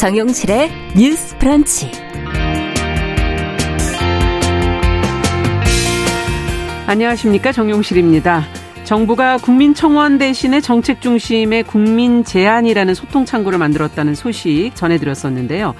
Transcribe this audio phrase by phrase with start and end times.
[0.00, 1.90] 정용실의 뉴스 프런치.
[6.86, 7.52] 안녕하십니까.
[7.52, 8.46] 정용실입니다.
[8.84, 15.74] 정부가 국민청원 대신에 정책 중심의 국민 제안이라는 소통 창구를 만들었다는 소식 전해드렸었는데요.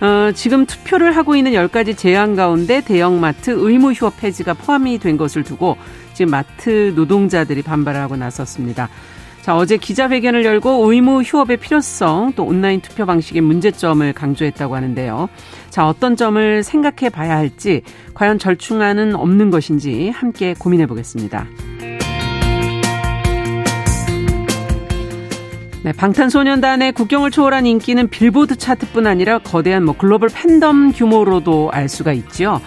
[0.00, 5.42] 어, 지금 투표를 하고 있는 10가지 제안 가운데 대형마트 의무 휴업 폐지가 포함이 된 것을
[5.42, 5.76] 두고
[6.14, 8.88] 지금 마트 노동자들이 반발하고 나섰습니다.
[9.46, 15.28] 자, 어제 기자회견을 열고 의무 휴업의 필요성 또 온라인 투표 방식의 문제점을 강조했다고 하는데요.
[15.70, 17.82] 자, 어떤 점을 생각해 봐야 할지
[18.14, 21.46] 과연 절충안은 없는 것인지 함께 고민해 보겠습니다.
[25.84, 32.12] 네, 방탄소년단의 국경을 초월한 인기는 빌보드 차트뿐 아니라 거대한 뭐 글로벌 팬덤 규모로도 알 수가
[32.14, 32.60] 있죠.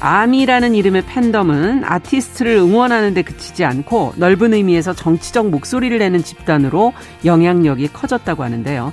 [0.00, 6.92] 아미라는 이름의 팬덤은 아티스트를 응원하는 데 그치지 않고 넓은 의미에서 정치적 목소리를 내는 집단으로
[7.24, 8.92] 영향력이 커졌다고 하는데요.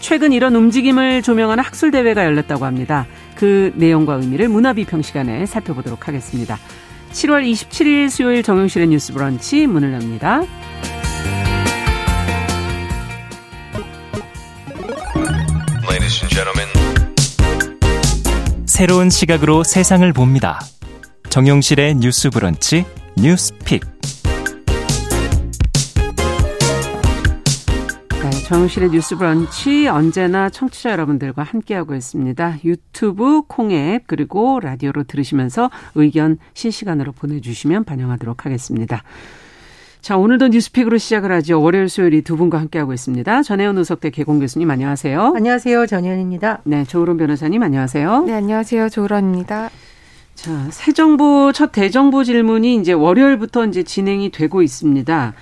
[0.00, 3.06] 최근 이런 움직임을 조명하는 학술 대회가 열렸다고 합니다.
[3.36, 6.58] 그 내용과 의미를 문화비평 시간에 살펴보도록 하겠습니다.
[7.12, 10.42] 7월 27일 수요일 정용실의 뉴스 브런치 문을 엽니다.
[18.74, 20.58] 새로운 시각으로 세상을 봅니다.
[21.30, 22.84] 정용실의 뉴스 브런치
[23.16, 23.84] 뉴스픽.
[28.20, 32.58] 네, 정용실의 뉴스 브런치 언제나 청취자 여러분들과 함께하고 있습니다.
[32.64, 39.04] 유튜브, 콩앱 그리고 라디오로 들으시면서 의견 실시간으로 보내 주시면 반영하도록 하겠습니다.
[40.04, 41.62] 자, 오늘도 뉴스픽으로 시작을 하죠.
[41.62, 43.42] 월요일, 수요일 이 두 분과 함께하고 있습니다.
[43.42, 45.32] 전혜원 우석대 개공 교수님 안녕하세요.
[45.34, 45.86] 안녕하세요.
[45.86, 46.60] 전혜원입니다.
[46.64, 48.24] 네, 조으론 변호사님 안녕하세요.
[48.26, 48.90] 네, 안녕하세요.
[48.90, 49.70] 조으론입니다.
[50.34, 55.32] 자, 새 정부 첫 대정부 질문이 이제 월요일부터 이제 진행이 되고 있습니다.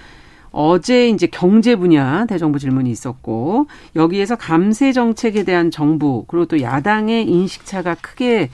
[0.52, 3.66] 어제 이제 경제 분야 대정부 질문이 있었고
[3.96, 8.48] 여기에서 감세 정책에 대한 정부 그리고 또 야당의 인식차가 크게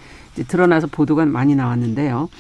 [0.47, 2.31] 드러나서 보도가 많이 나왔는데요.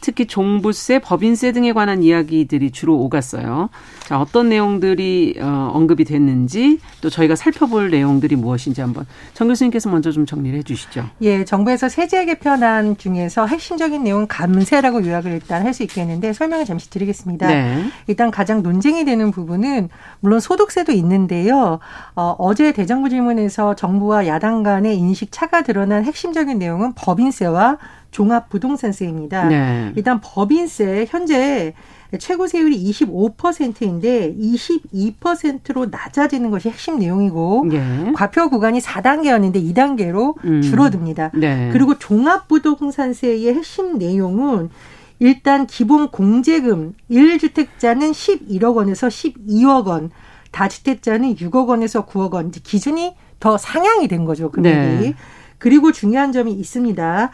[0.00, 3.70] 특히 종부세, 법인세 등에 관한 이야기들이 주로 오갔어요.
[4.00, 10.10] 자, 어떤 내용들이 어, 언급이 됐는지 또 저희가 살펴볼 내용들이 무엇인지 한번 정 교수님께서 먼저
[10.12, 11.06] 좀 정리를 해 주시죠.
[11.22, 16.88] 예, 정부에서 세제 개편안 중에서 핵심적인 내용은 감세라고 요약을 일단 할 수 있겠는데 설명을 잠시
[16.88, 17.48] 드리겠습니다.
[17.48, 17.84] 네.
[18.06, 19.90] 일단 가장 논쟁이 되는 부분은
[20.20, 21.80] 물론 소득세도 있는데요.
[22.14, 27.76] 어, 어제 대정부 질문에서 정부와 야당 간의 인식 차가 드러난 핵심적인 내용은 법인세와
[28.16, 29.48] 종합부동산세입니다.
[29.48, 29.92] 네.
[29.94, 31.74] 일단 법인세 현재
[32.18, 38.12] 최고 세율이 25%인데 22%로 낮아지는 것이 핵심 내용이고 네.
[38.14, 40.62] 과표 구간이 4단계였는데 2단계로 음.
[40.62, 41.32] 줄어듭니다.
[41.34, 41.68] 네.
[41.72, 44.70] 그리고 종합부동산세의 핵심 내용은
[45.18, 50.10] 일단 기본 공제금 1주택자는 11억 원에서 12억 원,
[50.52, 52.50] 다주택자는 6억 원에서 9억 원.
[52.50, 55.04] 기준이 더 상향이 된 거죠, 금액이.
[55.04, 55.14] 네.
[55.58, 57.30] 그리고 중요한 점이 있습니다.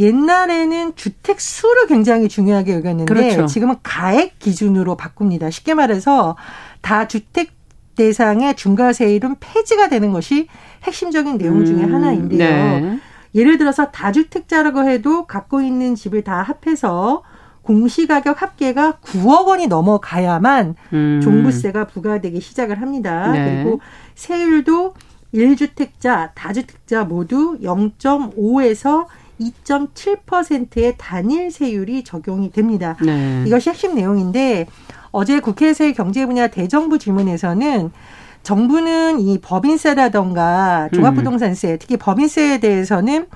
[0.00, 3.46] 옛날에는 주택 수를 굉장히 중요하게 여겼는데 그렇죠.
[3.46, 5.50] 지금은 가액 기준으로 바꿉니다.
[5.50, 6.36] 쉽게 말해서
[6.80, 7.52] 다 주택
[7.96, 10.48] 대상의 중과세율은 폐지가 되는 것이
[10.84, 12.38] 핵심적인 내용 중의 음, 하나인데요.
[12.38, 12.98] 네.
[13.34, 17.22] 예를 들어서 다주택자라고 해도 갖고 있는 집을 다 합해서
[17.62, 21.20] 공시가격 합계가 9억 원이 넘어가야만 음.
[21.22, 23.32] 종부세가 부과되기 시작을 합니다.
[23.32, 23.62] 네.
[23.62, 23.80] 그리고
[24.14, 24.94] 세율도
[25.34, 29.06] 1주택자, 다주택자 모두 0.5에서
[29.40, 32.96] 2.7%의 단일 세율이 적용이 됩니다.
[33.04, 33.44] 네.
[33.46, 34.66] 이것이 핵심 내용인데
[35.10, 37.90] 어제 국회에서의 경제 분야 대정부 질문에서는
[38.42, 43.26] 정부는 이 법인세라던가 종합부동산세, 특히 법인세에 대해서는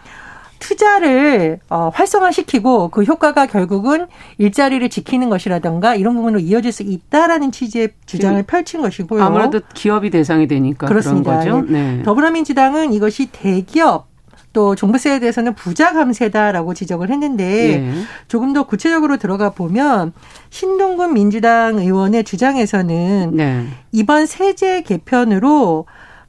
[0.58, 4.06] 투자를 어, 활성화시키고 그 효과가 결국은
[4.38, 9.22] 일자리를 지키는 것이라던가 이런 부분으로 이어질 수 있다라는 취지의 주장을 펼친 것이고요.
[9.22, 11.40] 아무래도 기업이 대상이 되니까 그렇습니다.
[11.40, 11.72] 그런 거죠.
[11.72, 12.02] 네.
[12.02, 14.13] 더불어민주당은 이것이 대기업
[14.54, 17.92] 또 종부세에 대해서는 부자 감세다라고 지적을 했는데 예.
[18.28, 20.14] 조금 더 구체적으로 들어가 보면
[20.48, 23.66] 신동근 민주당 의원의 주장에서는 네.
[23.92, 25.84] 이번 세제 개편으로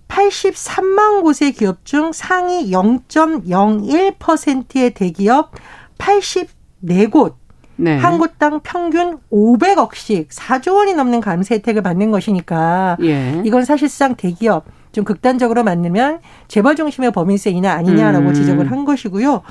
[0.10, 5.54] 83만 곳의 기업 중 상위 0.01%의 대기업
[5.98, 7.36] 84곳
[7.78, 7.98] 네.
[7.98, 13.42] 한 곳당 평균 500억씩 4조 원이 넘는 감세 혜택을 받는 것이니까 예.
[13.46, 18.34] 이건 사실상 대기업 좀 극단적으로 만들면 재벌 중심의 법인세 인하 아니냐라고 음.
[18.34, 19.42] 지적을 한 것이고요.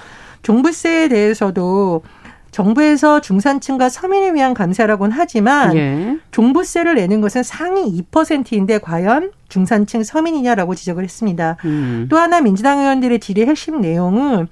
[0.43, 2.03] 종부세에 대해서도
[2.51, 6.19] 정부에서 중산층과 서민을 위한 감사라고는 하지만 예.
[6.31, 11.59] 종부세를 내는 것은 상위 2%인데 과연 중산층 서민이냐라고 지적을 했습니다.
[11.67, 12.07] 음.
[12.09, 14.49] 또 하나 민주당 의원들의 질의 핵심 내용은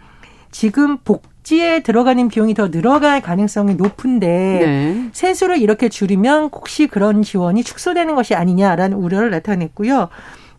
[0.50, 5.08] 지금 복지에 들어가는 비용이 더 늘어갈 가능성이 높은데 네.
[5.12, 10.10] 세수를 이렇게 줄이면 혹시 그런 지원이 축소되는 것이 아니냐라는 우려를 나타냈고요.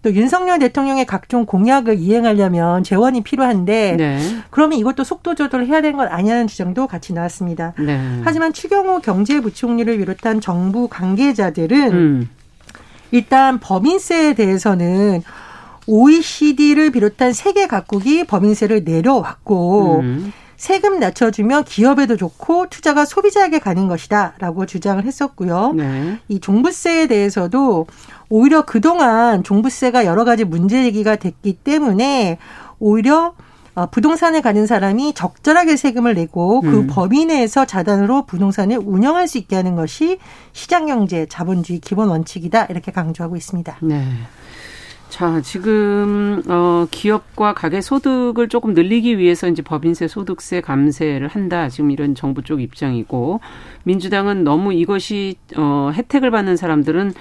[0.03, 4.19] 또 윤석열 대통령의 각종 공약을 이행하려면 재원이 필요한데 네.
[4.50, 7.73] 그러면 이것도 속도 조절을 해야 되는 것 아니냐는 주장도 같이 나왔습니다.
[7.79, 8.21] 네.
[8.23, 12.29] 하지만 추경호 경제부총리를 비롯한 정부 관계자들은 음.
[13.11, 15.23] 일단 법인세에 대해서는
[15.88, 20.33] OECD를 비롯한 세계 각국이 법인세를 내려왔고 음.
[20.57, 25.73] 세금 낮춰주면 기업에도 좋고 투자가 소비자에게 가는 것이다라고 주장을 했었고요.
[25.73, 26.19] 네.
[26.27, 27.88] 이 종부세에 대해서도
[28.29, 32.37] 오히려 그동안 종부세가 여러 가지 문제 얘기가 됐기 때문에
[32.79, 33.33] 오히려
[33.75, 36.87] 어, 부동산에 가는 사람이 적절하게 세금을 내고 그 음.
[36.87, 40.19] 범위 내에서 자단으로 부동산을 운영할 수 있게 하는 것이
[40.51, 43.77] 시장 경제 자본주의 기본 원칙이다 이렇게 강조하고 있습니다.
[43.81, 44.03] 네.
[45.09, 51.69] 자, 지금 어 기업과 가계 소득을 조금 늘리기 위해서 이제 법인세 소득세 감세를 한다.
[51.69, 53.39] 지금 이런 정부 쪽 입장이고
[53.83, 57.13] 민주당은 너무 이것이 어 혜택을 받는 사람들은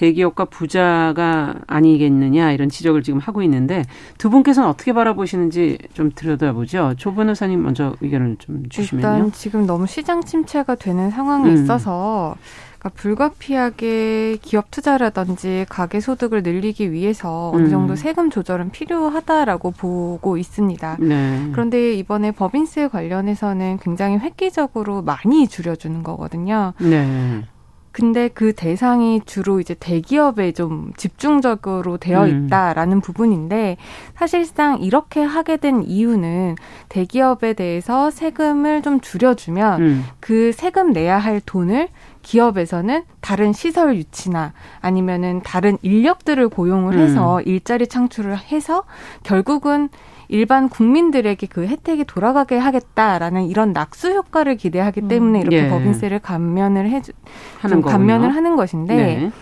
[0.00, 3.84] 대기업과 부자가 아니겠느냐 이런 지적을 지금 하고 있는데
[4.16, 6.94] 두 분께서는 어떻게 바라보시는지 좀 들여다보죠.
[6.96, 9.06] 조 변호사님 먼저 의견을 좀 주시면요.
[9.06, 11.54] 일단 지금 너무 시장 침체가 되는 상황에 음.
[11.54, 12.34] 있어서
[12.78, 17.70] 그러니까 불가피하게 기업 투자라든지 가계 소득을 늘리기 위해서 어느 음.
[17.70, 20.96] 정도 세금 조절은 필요하다라고 보고 있습니다.
[21.00, 21.48] 네.
[21.52, 26.72] 그런데 이번에 법인세 관련해서는 굉장히 획기적으로 많이 줄여주는 거거든요.
[26.80, 27.44] 네.
[27.92, 32.46] 근데 그 대상이 주로 이제 대기업에 좀 집중적으로 되어 음.
[32.46, 33.00] 있다라는 음.
[33.00, 33.76] 부분인데
[34.14, 36.56] 사실상 이렇게 하게 된 이유는
[36.88, 40.04] 대기업에 대해서 세금을 좀 줄여주면 음.
[40.20, 41.88] 그 세금 내야 할 돈을
[42.22, 47.42] 기업에서는 다른 시설 유치나 아니면은 다른 인력들을 고용을 해서 음.
[47.46, 48.84] 일자리 창출을 해서
[49.22, 49.88] 결국은
[50.30, 55.42] 일반 국민들에게 그 혜택이 돌아가게 하겠다라는 이런 낙수 효과를 기대하기 때문에 음.
[55.42, 55.68] 이렇게 예.
[55.68, 57.12] 법인세를 감면을 해주
[57.60, 59.32] 하는 감면을 하는 것인데 네.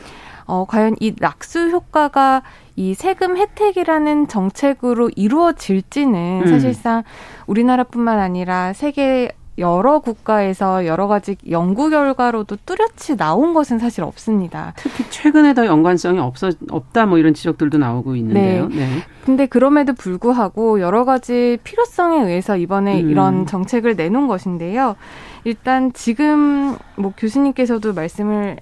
[0.47, 2.43] 어 과연 이 낙수 효과가
[2.75, 6.47] 이 세금 혜택이라는 정책으로 이루어질지는 음.
[6.47, 7.03] 사실상
[7.47, 14.73] 우리나라뿐만 아니라 세계 여러 국가에서 여러 가지 연구 결과로도 뚜렷이 나온 것은 사실 없습니다.
[14.77, 18.69] 특히 최근에 더 연관성이 없어 없다 뭐 이런 지적들도 나오고 있는데요.
[18.69, 18.77] 네.
[18.77, 18.89] 네.
[19.25, 23.11] 근데 그럼에도 불구하고 여러 가지 필요성에 의해서 이번에 음.
[23.11, 24.97] 이런 정책을 내놓은 것인데요.
[25.45, 28.59] 일단 지금 뭐 교수님께서도 말씀을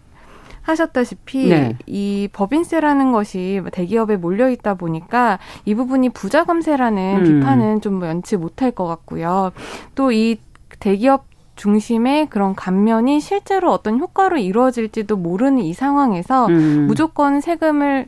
[0.62, 1.76] 하셨다시피 네.
[1.86, 7.24] 이 법인세라는 것이 대기업에 몰려 있다 보니까 이 부분이 부자 감세라는 음.
[7.24, 9.52] 비판은 좀 면치 못할 것 같고요.
[9.94, 10.38] 또 이
[10.78, 11.26] 대기업
[11.56, 16.86] 중심의 그런 감면이 실제로 어떤 효과로 이루어질지도 모르는 이 상황에서 음.
[16.86, 18.06] 무조건 세금을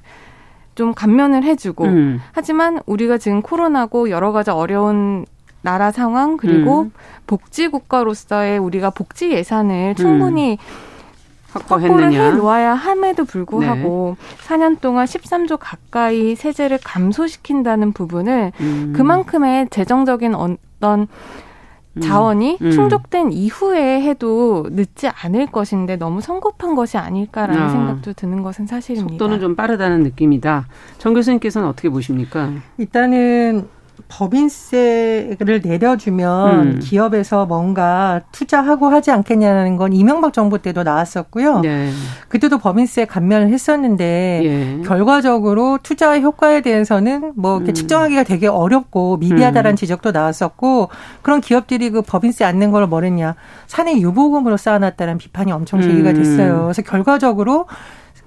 [0.74, 2.20] 좀 감면을 해주고 음.
[2.32, 5.24] 하지만 우리가 지금 코로나고 여러 가지 어려운
[5.62, 6.92] 나라 상황 그리고 음.
[7.26, 10.88] 복지 국가로서의 우리가 복지 예산을 충분히 음.
[11.50, 14.46] 확보를 해 놓아야 함에도 불구하고 네.
[14.46, 18.92] 4년 동안 13조 가까이 세제를 감소시킨다는 부분을 음.
[18.94, 21.06] 그만큼의 재정적인 어떤 음.
[22.00, 22.70] 자원이 음.
[22.70, 27.68] 충족된 이후에 해도 늦지 않을 것인데 너무 성급한 것이 아닐까라는 아.
[27.68, 29.12] 생각도 드는 것은 사실입니다.
[29.12, 30.66] 속도는 좀 빠르다는 느낌이다.
[30.98, 32.50] 정 교수님께서는 어떻게 보십니까?
[32.76, 33.68] 일단은
[34.08, 36.78] 법인세를 내려주면 음.
[36.80, 41.60] 기업에서 뭔가 투자하고 하지 않겠냐는 건 이명박 정부 때도 나왔었고요.
[41.60, 41.90] 네.
[42.28, 44.82] 그때도 법인세 감면을 했었는데 예.
[44.84, 47.74] 결과적으로 투자 효과에 대해서는 뭐 이렇게 음.
[47.74, 49.76] 측정하기가 되게 어렵고 미비하다라는 음.
[49.76, 50.88] 지적도 나왔었고
[51.22, 53.34] 그런 기업들이 그 법인세 안는 걸 뭐랬냐
[53.66, 56.14] 사내 유보금으로 쌓아놨다는 비판이 엄청 제기가 음.
[56.14, 56.62] 됐어요.
[56.64, 57.66] 그래서 결과적으로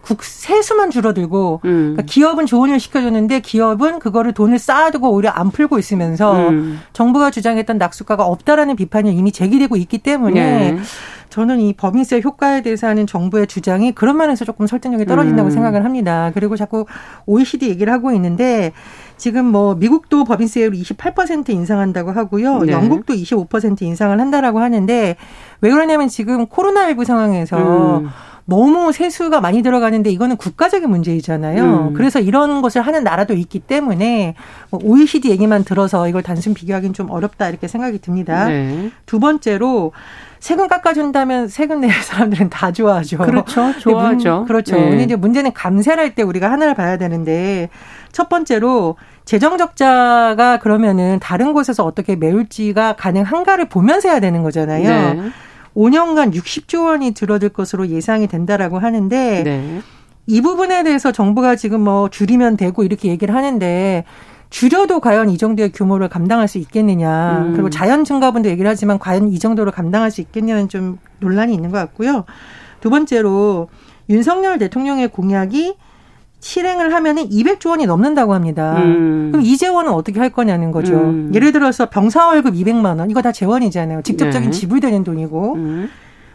[0.02, 1.94] 국 세수만 줄어들고 음.
[1.94, 6.82] 그러니까 기업은 좋은 일 시켜줬는데 기업은 그거를 돈을 쌓아두고 오히려 안 풀고 있으면서 음.
[6.94, 10.80] 정부가 주장했던 낙수가가 없다라는 비판이 이미 제기되고 있기 때문에 네.
[11.30, 15.52] 저는 이 법인세 효과에 대해서 하는 정부의 주장이 그런 면에서 조금 설득력이 떨어진다고 음.
[15.52, 16.32] 생각을 합니다.
[16.34, 16.86] 그리고 자꾸
[17.26, 18.74] OECD 얘기를 하고 있는데
[19.16, 22.64] 지금 뭐 미국도 법인세율 28% 인상한다고 하고요.
[22.64, 22.74] 네.
[22.74, 25.16] 영국도 25% 인상을 한다라고 하는데
[25.62, 28.10] 왜 그러냐면 지금 코로나19 상황에서 음.
[28.52, 31.64] 너무 세수가 많이 들어가는데 이거는 국가적인 문제이잖아요.
[31.64, 31.94] 음.
[31.94, 34.36] 그래서 이런 것을 하는 나라도 있기 때문에
[34.70, 38.50] 뭐 OECD 얘기만 들어서 이걸 단순 비교하기는 좀 어렵다 이렇게 생각이 듭니다.
[38.50, 38.92] 네.
[39.06, 39.94] 두 번째로
[40.42, 43.20] 세금 깎아준다면 세금 낼 사람들은 다 좋아하죠.
[43.20, 43.72] 그렇죠.
[43.80, 44.38] 좋아하죠.
[44.40, 44.76] 문, 그렇죠.
[44.76, 44.90] 네.
[44.90, 47.70] 근데 이제 문제는 감세를 할 때 우리가 하나를 봐야 되는데
[48.12, 54.90] 첫 번째로 재정 적자가 그러면은 다른 곳에서 어떻게 메울지가 가능한가를 보면서 해야 되는 거잖아요.
[54.90, 55.32] 네.
[55.76, 59.82] 5년간 60조 원이 줄어들 것으로 예상이 된다라고 하는데 네.
[60.28, 64.06] 이 부분에 대해서 정부가 지금 뭐 줄이면 되고 이렇게 얘기를 하는데
[64.50, 67.46] 줄여도 과연 이 정도의 규모를 감당할 수 있겠느냐.
[67.46, 67.54] 음.
[67.54, 71.78] 그리고 자연 증가분도 얘기를 하지만 과연 이 정도로 감당할 수 있겠냐는 좀 논란이 있는 것
[71.78, 72.26] 같고요.
[72.82, 73.70] 두 번째로
[74.10, 75.76] 윤석열 대통령의 공약이
[76.42, 78.76] 실행을 하면은 200조 원이 넘는다고 합니다.
[78.78, 79.30] 음.
[79.32, 80.96] 그럼 이 재원은 어떻게 할 거냐는 거죠.
[80.96, 81.32] 음.
[81.34, 84.02] 예를 들어서 병사 월급 200만 원 이거 다 재원이잖아요.
[84.02, 84.52] 직접적인 네.
[84.52, 85.90] 지불되는 돈이고 음.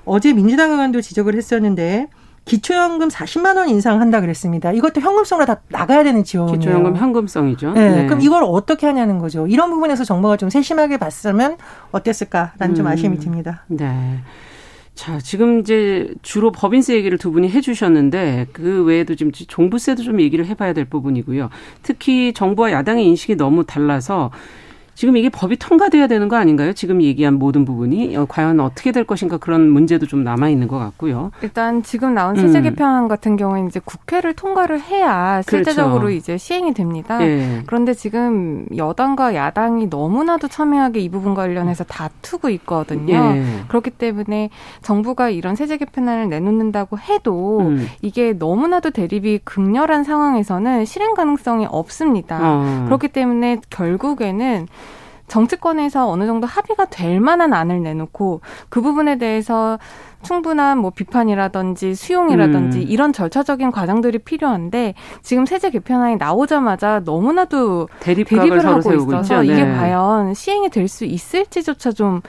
[0.05, 2.07] 어제 민주당 의원도 지적을 했었는데
[2.45, 4.71] 기초연금 40만 원 인상한다 그랬습니다.
[4.71, 6.57] 이것도 현금성으로 다 나가야 되는 지원이에요.
[6.57, 7.73] 기초연금 현금성이죠.
[7.73, 7.91] 네.
[7.91, 8.07] 네.
[8.07, 9.49] 그럼 이걸 어떻게 하냐는 거죠.
[9.49, 11.57] 이런 부분에서 정부가 좀 세심하게 봤으면
[11.91, 12.75] 어땠을까라는 음.
[12.77, 13.65] 좀 아쉬움이 듭니다.
[13.67, 14.21] 네.
[14.97, 20.47] 자, 지금 이제 주로 법인세 얘기를 두 분이 해주셨는데 그 외에도 지금 종부세도 좀 얘기를
[20.47, 21.51] 해봐야 될 부분이고요.
[21.83, 24.31] 특히 정부와 야당의 인식이 너무 달라서
[24.97, 26.73] 지금 이게 법이 통과돼야 되는 거 아닌가요?
[26.73, 30.79] 지금 얘기한 모든 부분이 어, 과연 어떻게 될 것인가 그런 문제도 좀 남아 있는 것
[30.79, 31.33] 같고요.
[31.43, 32.63] 일단 지금 나온 세제 음.
[32.65, 33.09] 개편안 음.
[33.09, 35.43] 같은 경우에는 이제 국회를 통과를 해야.
[35.43, 36.17] 실제적으로 그렇죠.
[36.17, 37.19] 이제 시행이 됩니다.
[37.19, 37.63] 네.
[37.67, 43.35] 그런데 지금 여당과 야당이 너무나도 첨예하게 이 부분 관련해서 다투고 있거든요.
[43.35, 43.45] 네.
[43.69, 44.49] 그렇기 때문에
[44.81, 47.87] 정부가 이런 세제 개편안을 내놓는다고 해도 음.
[48.01, 52.41] 이게 너무나도 대립이 극렬한 상황에서는 실행 가능성이 없습니다.
[52.41, 52.85] 어.
[52.87, 54.67] 그렇기 때문에 결국에는
[55.29, 59.79] 정치권에서 어느 정도 합의가 될 만한 안을 내놓고 그 부분에 대해서
[60.23, 62.85] 충분한 뭐 비판이라든지 수용이라든지 음.
[62.89, 69.47] 이런 절차적인 과정들이 필요한데 지금 세제 개편안이 나오자마자 너무나도 대립을 하고 있어서 네.
[69.47, 72.23] 이게 과연 시행이 될 수 있을지조차 좀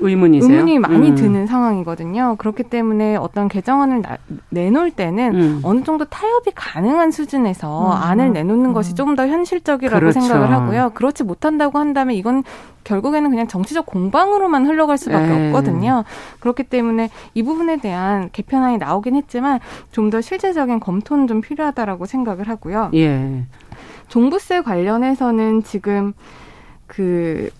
[0.00, 0.50] 의문이세요?
[0.52, 1.14] 의문이 많이 음.
[1.14, 2.36] 드는 상황이거든요.
[2.38, 4.18] 그렇기 때문에 어떤 개정안을 나,
[4.50, 5.60] 내놓을 때는 음.
[5.62, 7.92] 어느 정도 타협이 가능한 수준에서 음.
[7.92, 8.96] 안을 내놓는 것이 음.
[8.96, 10.20] 조금 더 현실적이라고 그렇죠.
[10.20, 10.90] 생각을 하고요.
[10.94, 12.42] 그렇지 못한다고 한다면 이건
[12.84, 15.38] 결국에는 그냥 정치적 공방으로만 흘러갈 수밖에 에이.
[15.38, 15.46] 네.
[15.48, 16.04] 없거든요.
[16.40, 22.48] 그렇기 때문에 이 부분에 대한 개편안이 나오긴 했지만 좀 더 실제적인 검토는 좀 필요하다라고 생각을
[22.48, 22.90] 하고요.
[22.94, 23.44] 예.
[24.08, 26.14] 종부세 관련해서는 지금
[26.88, 27.50] 그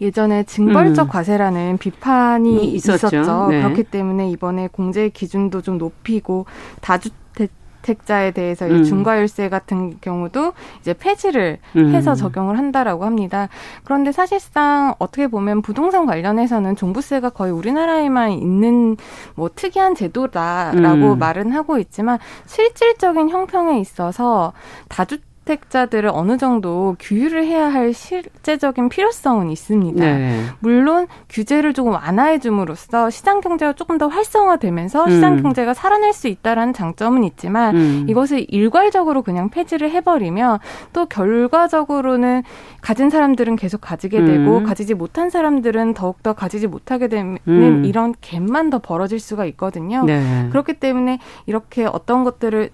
[0.00, 1.10] 예전에 징벌적 음.
[1.10, 3.06] 과세라는 비판이 있었죠.
[3.06, 3.48] 있었죠.
[3.50, 3.62] 네.
[3.62, 6.46] 그렇기 때문에 이번에 공제 기준도 좀 높이고
[6.80, 8.84] 다주택자에 대해서 음.
[8.84, 11.94] 중과율세 같은 경우도 이제 폐지를 음.
[11.94, 13.48] 해서 적용을 한다라고 합니다.
[13.84, 18.96] 그런데 사실상 어떻게 보면 부동산 관련해서는 종부세가 거의 우리나라에만 있는
[19.34, 21.18] 뭐 특이한 제도다라고 음.
[21.18, 24.52] 말은 하고 있지만 실질적인 형평에 있어서
[24.88, 30.04] 다주 택자들을 어느 정도 규율을 해야 할 실제적인 필요성은 있습니다.
[30.04, 30.40] 네.
[30.60, 35.10] 물론 규제를 조금 완화해 줌으로써 시장 경제가 조금 더 활성화되면서 음.
[35.10, 38.06] 시장 경제가 살아날 수 있다라는 장점은 있지만 음.
[38.08, 40.60] 이것을 일괄적으로 그냥 폐지를 해버리면
[40.92, 42.44] 또 결과적으로는
[42.80, 44.64] 가진 사람들은 계속 가지게 되고 음.
[44.64, 47.84] 가지지 못한 사람들은 더욱더 가지지 못하게 되는 음.
[47.84, 50.04] 이런 갭만 더 벌어질 수가 있거든요.
[50.04, 50.48] 네.
[50.50, 52.70] 그렇기 때문에 이렇게 어떤 것들을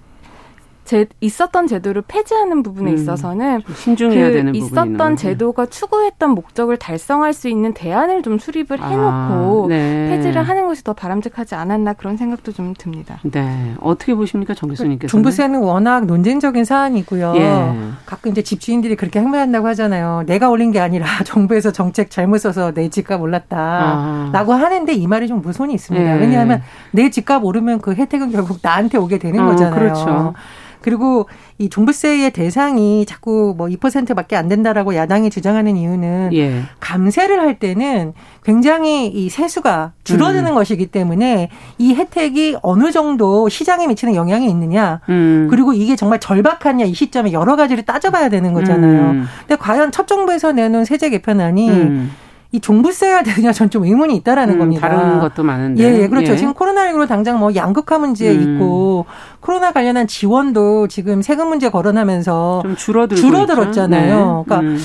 [0.88, 7.34] 제, 있었던 제도를 폐지하는 부분에 음, 있어서는 신중해야 그 되는 있었던 제도가 추구했던 목적을 달성할
[7.34, 10.08] 수 있는 대안을 좀 수립을 아, 해놓고 아, 네.
[10.08, 13.20] 폐지를 하는 것이 더 바람직하지 않았나 그런 생각도 좀 듭니다.
[13.22, 15.10] 네, 어떻게 보십니까, 정 교수님께서?
[15.10, 17.34] 종부세는 워낙 논쟁적인 사안이고요.
[17.36, 17.74] 예.
[18.06, 20.22] 가끔 이제 집주인들이 그렇게 항변한다고 하잖아요.
[20.24, 24.56] 내가 올린 게 아니라 정부에서 정책 잘못 써서 내 집값 올랐다라고 아.
[24.56, 26.16] 하는데 이 말이 좀 무손이 있습니다.
[26.16, 26.18] 예.
[26.18, 29.78] 왜냐하면 내 집값 오르면 그 혜택은 결국 나한테 오게 되는 어, 거잖아요.
[29.78, 30.34] 그렇죠.
[30.80, 36.62] 그리고 이 종부세의 대상이 자꾸 뭐 2%밖에 안 된다라고 야당이 주장하는 이유는 예.
[36.80, 40.54] 감세를 할 때는 굉장히 이 세수가 줄어드는 음.
[40.54, 45.48] 것이기 때문에 이 혜택이 어느 정도 시장에 미치는 영향이 있느냐 음.
[45.50, 49.10] 그리고 이게 정말 절박하냐 이 시점에 여러 가지를 따져봐야 되는 거잖아요.
[49.10, 49.24] 음.
[49.40, 52.10] 근데 과연 첫 정부에서 내놓은 세제 개편안이 음.
[52.50, 54.88] 이 종부세가 되냐 전 좀 의문이 있다라는 음, 겁니다.
[54.88, 55.82] 다른 것도 많은데.
[55.82, 56.32] 예, 예 그렇죠.
[56.32, 56.36] 예.
[56.36, 58.54] 지금 코로나19로 당장 뭐 양극화 문제 음.
[58.56, 59.04] 있고
[59.40, 62.76] 코로나 관련한 지원도 지금 세금 문제 거론하면서 좀
[63.16, 64.16] 줄어들었잖아요.
[64.16, 64.44] 네.
[64.46, 64.78] 그러니까 음.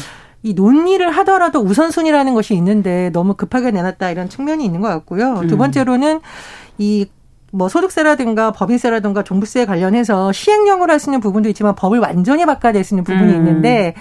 [0.46, 5.44] 이 논의를 하더라도 우선순위라는 것이 있는데 너무 급하게 내놨다 이런 측면이 있는 것 같고요.
[5.48, 5.60] 두 음.
[5.60, 6.20] 번째로는
[6.80, 12.84] 이뭐 소득세라든가 법인세라든가 종부세 관련해서 시행령으로 할 수 있는 부분도 있지만 법을 완전히 바꿔야 될
[12.84, 13.38] 수 있는 부분이 음.
[13.38, 13.94] 있는데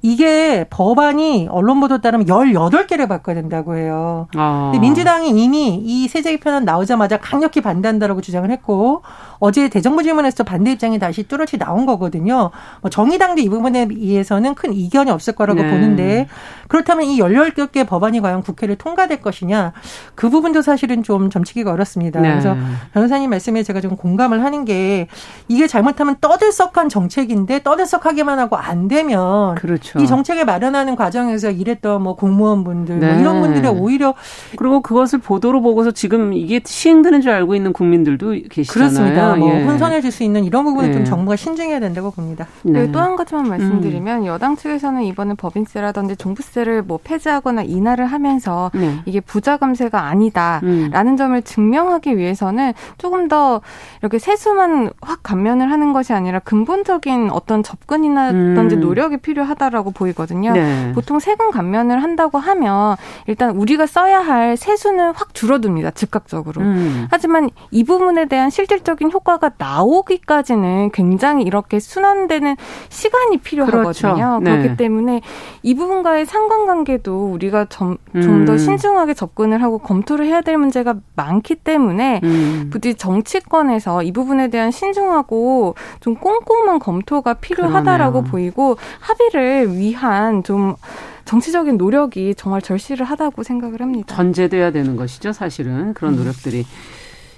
[0.00, 4.28] 이게 법안이 언론 보도 따르면 18개를 바꿔야 된다고 해요.
[4.36, 4.70] 아.
[4.72, 9.02] 근데 민주당이 이미 이 세제 개편안 나오자마자 강력히 반대한다라고 주장을 했고
[9.40, 12.50] 어제 대정부 질문에서 반대 입장이 다시 뚜렷이 나온 거거든요.
[12.80, 15.70] 뭐 정의당도 이 부분에 의해서는 큰 이견이 없을 거라고 네.
[15.70, 16.28] 보는데
[16.68, 19.72] 그렇다면 이 18개 법안이 과연 국회를 통과될 것이냐
[20.14, 22.20] 그 부분도 사실은 좀 점치기가 어렵습니다.
[22.20, 22.30] 네.
[22.30, 22.56] 그래서
[22.92, 25.08] 변호사님 말씀에 제가 좀 공감을 하는 게
[25.48, 29.87] 이게 잘못하면 떠들썩한 정책인데 떠들썩하기만 하고 안 되면 그렇죠.
[29.90, 30.04] 그렇죠.
[30.04, 33.12] 이 정책을 마련하는 과정에서 일했던 뭐 공무원분들 네.
[33.12, 34.14] 뭐 이런 분들이 오히려
[34.56, 38.90] 그리고 그것을 보도로 보고서 지금 이게 시행되는 줄 알고 있는 국민들도 계시잖아요.
[38.90, 39.36] 그렇습니다.
[39.36, 39.64] 뭐 예.
[39.64, 40.92] 혼선해질 수 있는 이런 부분은 예.
[40.92, 42.46] 좀 정부가 신중해야 된다고 봅니다.
[42.62, 42.90] 네.
[42.92, 44.26] 또 한 가지만 말씀드리면 음.
[44.26, 48.96] 여당 측에서는 이번에 법인세라든지 종부세를 뭐 폐지하거나 인하를 하면서 네.
[49.06, 51.16] 이게 부자 감세가 아니다라는 음.
[51.16, 53.60] 점을 증명하기 위해서는 조금 더
[54.02, 58.80] 이렇게 세수만 확 감면을 하는 것이 아니라 근본적인 어떤 접근이나든지 음.
[58.80, 60.52] 노력이 필요하다라고 보이거든요.
[60.52, 60.92] 네.
[60.94, 65.90] 보통 세금 감면을 한다고 하면 일단 우리가 써야 할 세수는 확 줄어듭니다.
[65.92, 66.62] 즉각적으로.
[66.62, 67.06] 음.
[67.10, 72.56] 하지만 이 부분에 대한 실질적인 효과가 나오기까지는 굉장히 이렇게 순환되는
[72.88, 74.12] 시간이 필요하거든요.
[74.12, 74.38] 그렇죠.
[74.42, 74.58] 네.
[74.58, 75.20] 그렇기 때문에
[75.62, 78.58] 이 부분과의 상관관계도 우리가 좀더 음.
[78.58, 82.68] 신중하게 접근을 하고 검토를 해야 될 문제가 많기 때문에 음.
[82.72, 88.30] 부디 정치권에서 이 부분에 대한 신중하고 좀 꼼꼼한 검토가 필요하다라고 그러네요.
[88.30, 90.76] 보이고 합의를 위한 좀
[91.24, 94.14] 정치적인 노력이 정말 절실을 하다고 생각을 합니다.
[94.14, 96.18] 전제돼야 되는 것이죠, 사실은 그런 음.
[96.18, 96.64] 노력들이.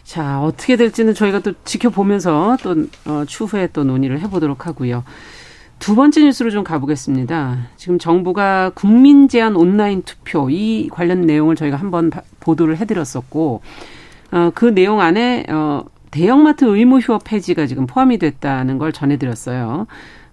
[0.05, 5.05] 자 어떻게 될지는 저희가 또 지켜보면서 또 어, 추후에 또 논의를 해보도록 하고요.
[5.79, 7.69] 두 번째 뉴스로 좀 가보겠습니다.
[7.77, 12.11] 지금 정부가 국민 제한 온라인 투표 이 관련 내용을 저희가 한번
[12.41, 13.63] 보도를 해드렸었고
[14.33, 19.87] 어, 그 내용 안에 어, 대형마트 의무 휴업 폐지가 지금 포함이 됐다는 걸 전해드렸어요.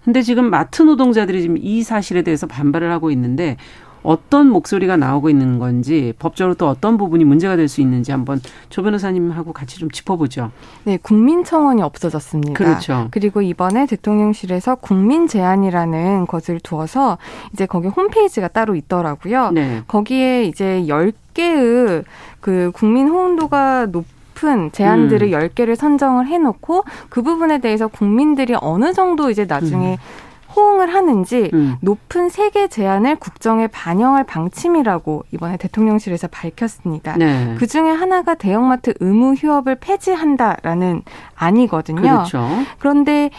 [0.08, 3.58] 근데 지금 마트 노동자들이 지금 이 사실에 대해서 반발을 하고 있는데
[4.02, 8.82] 어떤 목소리가 나오고 있는 건지 법적으로 또 어떤 부분이 문제가 될 수 있는지 한번 조
[8.82, 10.50] 변호사님하고 같이 좀 짚어보죠.
[10.84, 12.54] 네, 국민청원이 없어졌습니다.
[12.54, 13.08] 그렇죠.
[13.10, 17.18] 그리고 이번에 대통령실에서 국민 제안이라는 것을 두어서
[17.52, 19.50] 이제 거기 홈페이지가 따로 있더라고요.
[19.50, 19.82] 네.
[19.86, 22.04] 거기에 이제 10개의
[22.40, 24.06] 그 국민 호응도가 높
[24.38, 25.32] 높은 제안들을 음.
[25.32, 30.54] 10개를 선정을 해놓고 그 부분에 대해서 국민들이 어느 정도 이제 나중에 음.
[30.56, 31.76] 호응을 하는지 음.
[31.82, 37.16] 높은 세계 제안을 국정에 반영할 방침이라고 이번에 대통령실에서 밝혔습니다.
[37.16, 37.54] 네.
[37.58, 41.02] 그 중에 하나가 대형마트 의무 휴업을 폐지한다라는
[41.34, 42.00] 안이거든요.
[42.00, 42.48] 그렇죠.
[42.78, 43.30] 그런데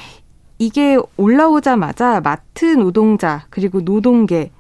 [0.59, 4.51] 이게 올라오자마자 마트 노동자 그리고 노동계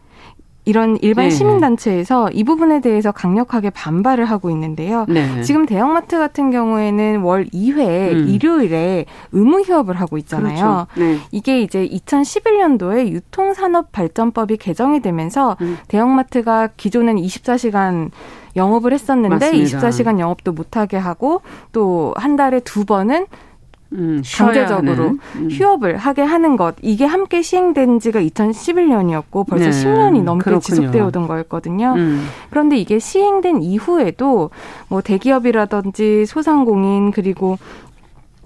[0.69, 1.31] 이런 일반 네.
[1.31, 5.05] 시민단체에서 이 부분에 대해서 강력하게 반발을 하고 있는데요.
[5.09, 5.41] 네.
[5.41, 8.27] 지금 대형마트 같은 경우에는 월 2회 음.
[8.29, 10.85] 일요일에 의무 휴업을 하고 있잖아요.
[10.93, 11.11] 그렇죠.
[11.11, 11.17] 네.
[11.31, 15.77] 이게 이제 2011년도에 유통산업발전법이 개정이 되면서 음.
[15.87, 18.11] 대형마트가 기존엔 24시간
[18.55, 19.79] 영업을 했었는데 맞습니다.
[19.79, 23.25] 24시간 영업도 못하게 하고 또 한 달에 두 번은
[23.93, 25.49] 음, 강제적으로 음.
[25.49, 29.71] 휴업을 하게 하는 것 이게 함께 시행된 지가 2011년이었고 벌써 네.
[29.71, 30.59] 10년이 넘게 그렇군요.
[30.59, 31.93] 지속되어 오던 거였거든요.
[31.97, 32.27] 음.
[32.49, 34.51] 그런데 이게 시행된 이후에도
[34.89, 37.57] 뭐 대기업이라든지 소상공인 그리고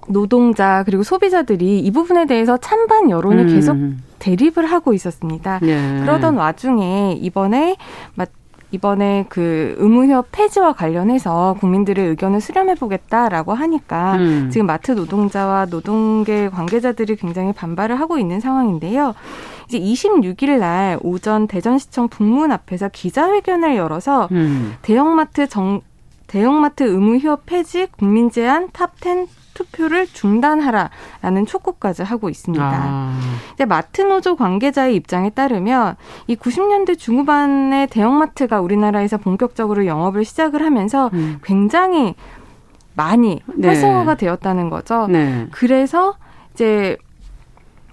[0.08, 3.54] 노동자 그리고 소비자들이 이 부분에 대해서 찬반 여론을 음.
[3.54, 3.76] 계속
[4.18, 5.60] 대립을 하고 있었습니다.
[5.62, 6.00] 네.
[6.00, 7.76] 그러던 와중에 이번에
[8.74, 14.50] 이번에 그 의무휴업 폐지와 관련해서 국민들의 의견을 수렴해 보겠다라고 하니까 음.
[14.52, 19.14] 지금 마트 노동자와 노동계 관계자들이 굉장히 반발을 하고 있는 상황인데요.
[19.68, 24.74] 이제 26일 날 오전 대전시청 북문 앞에서 기자회견을 열어서 음.
[24.82, 25.80] 대형마트 정
[26.26, 32.64] 대형마트 의무 휴업 폐지 국민 제안 top 10 투표를 중단하라라는 촉구까지 하고 있습니다.
[32.64, 33.18] 아.
[33.54, 41.10] 이제 마트 노조 관계자의 입장에 따르면 이 90년대 중후반에 대형마트가 우리나라에서 본격적으로 영업을 시작을 하면서
[41.14, 41.38] 음.
[41.42, 42.14] 굉장히
[42.94, 43.68] 많이 네.
[43.68, 45.06] 활성화가 되었다는 거죠.
[45.08, 45.46] 네.
[45.50, 46.16] 그래서
[46.52, 46.96] 이제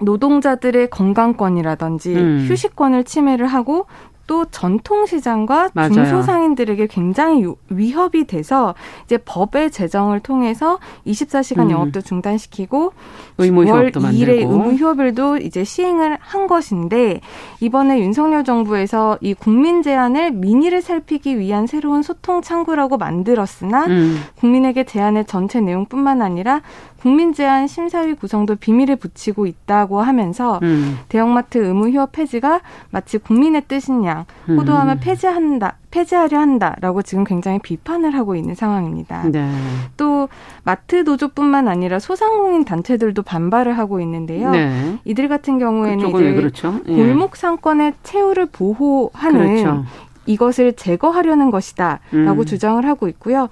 [0.02, 2.46] 노동자들의 건강권이라든지 음.
[2.48, 3.86] 휴식권을 침해를 하고
[4.32, 5.92] 또 전통시장과 맞아요.
[5.92, 11.72] 중소상인들에게 굉장히 위협이 돼서 이제 법의 제정을 통해서 24시간 음.
[11.72, 12.94] 영업도 중단시키고
[13.36, 17.20] 월 2일의 의무 휴업일도 이제 시행을 한 것인데
[17.60, 24.22] 이번에 윤석열 정부에서 이 국민 제안을 민의를 살피기 위한 새로운 소통 창구라고 만들었으나 음.
[24.38, 26.62] 국민에게 제안의 전체 내용뿐만 아니라
[27.02, 31.00] 국민 제한 심사위 구성도 비밀에 붙이고 있다고 하면서 음.
[31.10, 32.62] 대형마트 의무 휴업 폐지가
[32.92, 35.00] 마치 국민의 뜻인 양 호도하면 음.
[35.02, 39.24] 폐지한다 폐지하려 한다라고 지금 굉장히 비판을 하고 있는 상황입니다.
[39.32, 39.50] 네.
[39.98, 40.30] 또
[40.64, 44.52] 마트 노조뿐만 아니라 소상공인 단체들도 반발을 하고 있는데요.
[44.52, 45.00] 네.
[45.04, 46.80] 이들 같은 경우에는 이제 그렇죠?
[46.88, 46.96] 예.
[46.96, 49.86] 골목 상권의 최후를 보호하는 그렇죠.
[50.28, 52.46] 이것을 제거하려는 것이다라고 음.
[52.46, 53.50] 주장을 하고 있고요.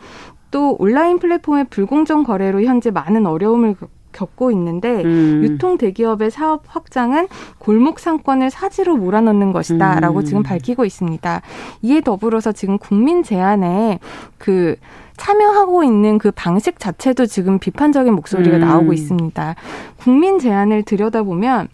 [0.51, 3.75] 또 온라인 플랫폼의 불공정 거래로 현재 많은 어려움을
[4.11, 5.41] 겪고 있는데 음.
[5.43, 7.27] 유통 대기업의 사업 확장은
[7.59, 10.25] 골목 상권을 사지로 몰아넣는 것이다라고 음.
[10.25, 11.41] 지금 밝히고 있습니다.
[11.83, 13.99] 이에 더불어서 지금 국민 제안에
[14.37, 14.75] 그
[15.17, 18.61] 참여하고 있는 그 방식 자체도 지금 비판적인 목소리가 음.
[18.61, 19.55] 나오고 있습니다.
[19.97, 21.67] 국민 제안을 들여다보면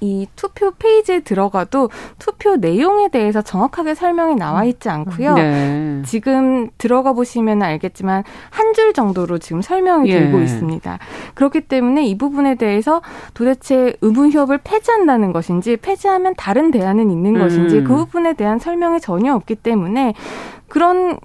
[0.00, 5.34] 이 투표 페이지에 들어가도 투표 내용에 대해서 정확하게 설명이 나와 있지 않고요.
[5.34, 6.02] 네.
[6.06, 10.20] 지금 들어가 보시면 알겠지만 한 줄 정도로 지금 설명이 예.
[10.20, 10.98] 되고 있습니다.
[11.34, 13.02] 그렇기 때문에 이 부분에 대해서
[13.34, 17.40] 도대체 의무휴업을 폐지한다는 것인지 폐지하면 다른 대안은 있는 음.
[17.40, 20.14] 것인지 그 부분에 대한 설명이 전혀 없기 때문에
[20.68, 21.18] 그런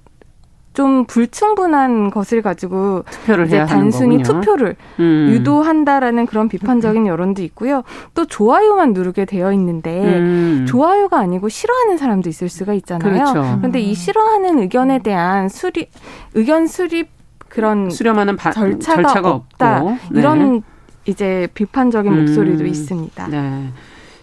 [0.75, 5.29] 좀 불충분한 것을 가지고 투표를 이제 단순히 투표를 음.
[5.31, 7.83] 유도한다라는 그런 비판적인 여론도 있고요.
[8.13, 10.65] 또 좋아요만 누르게 되어 있는데 음.
[10.67, 13.13] 좋아요가 아니고 싫어하는 사람도 있을 수가 있잖아요.
[13.13, 13.57] 그렇죠.
[13.57, 15.89] 그런데 이 싫어하는 의견에 대한 수립
[16.33, 17.07] 의견 수립
[17.47, 19.77] 그런 수렴하는 바, 절차가, 절차가 없다.
[19.77, 19.89] 없고.
[20.11, 20.19] 네.
[20.19, 20.61] 이런
[21.05, 22.19] 이제 비판적인 음.
[22.19, 23.27] 목소리도 있습니다.
[23.29, 23.69] 네.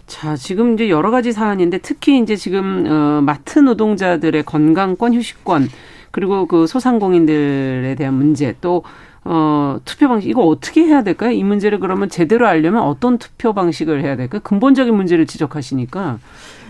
[0.05, 5.69] 자, 지금 이제 여러 가지 사안인데 특히 이제 지금 어 마트 노동자들의 건강권, 휴식권
[6.13, 8.83] 그리고 그 소상공인들에 대한 문제 또
[9.25, 11.31] 어, 투표 방식, 이거 어떻게 해야 될까요?
[11.31, 14.41] 이 문제를 그러면 제대로 알려면 어떤 투표 방식을 해야 될까요?
[14.43, 16.19] 근본적인 문제를 지적하시니까.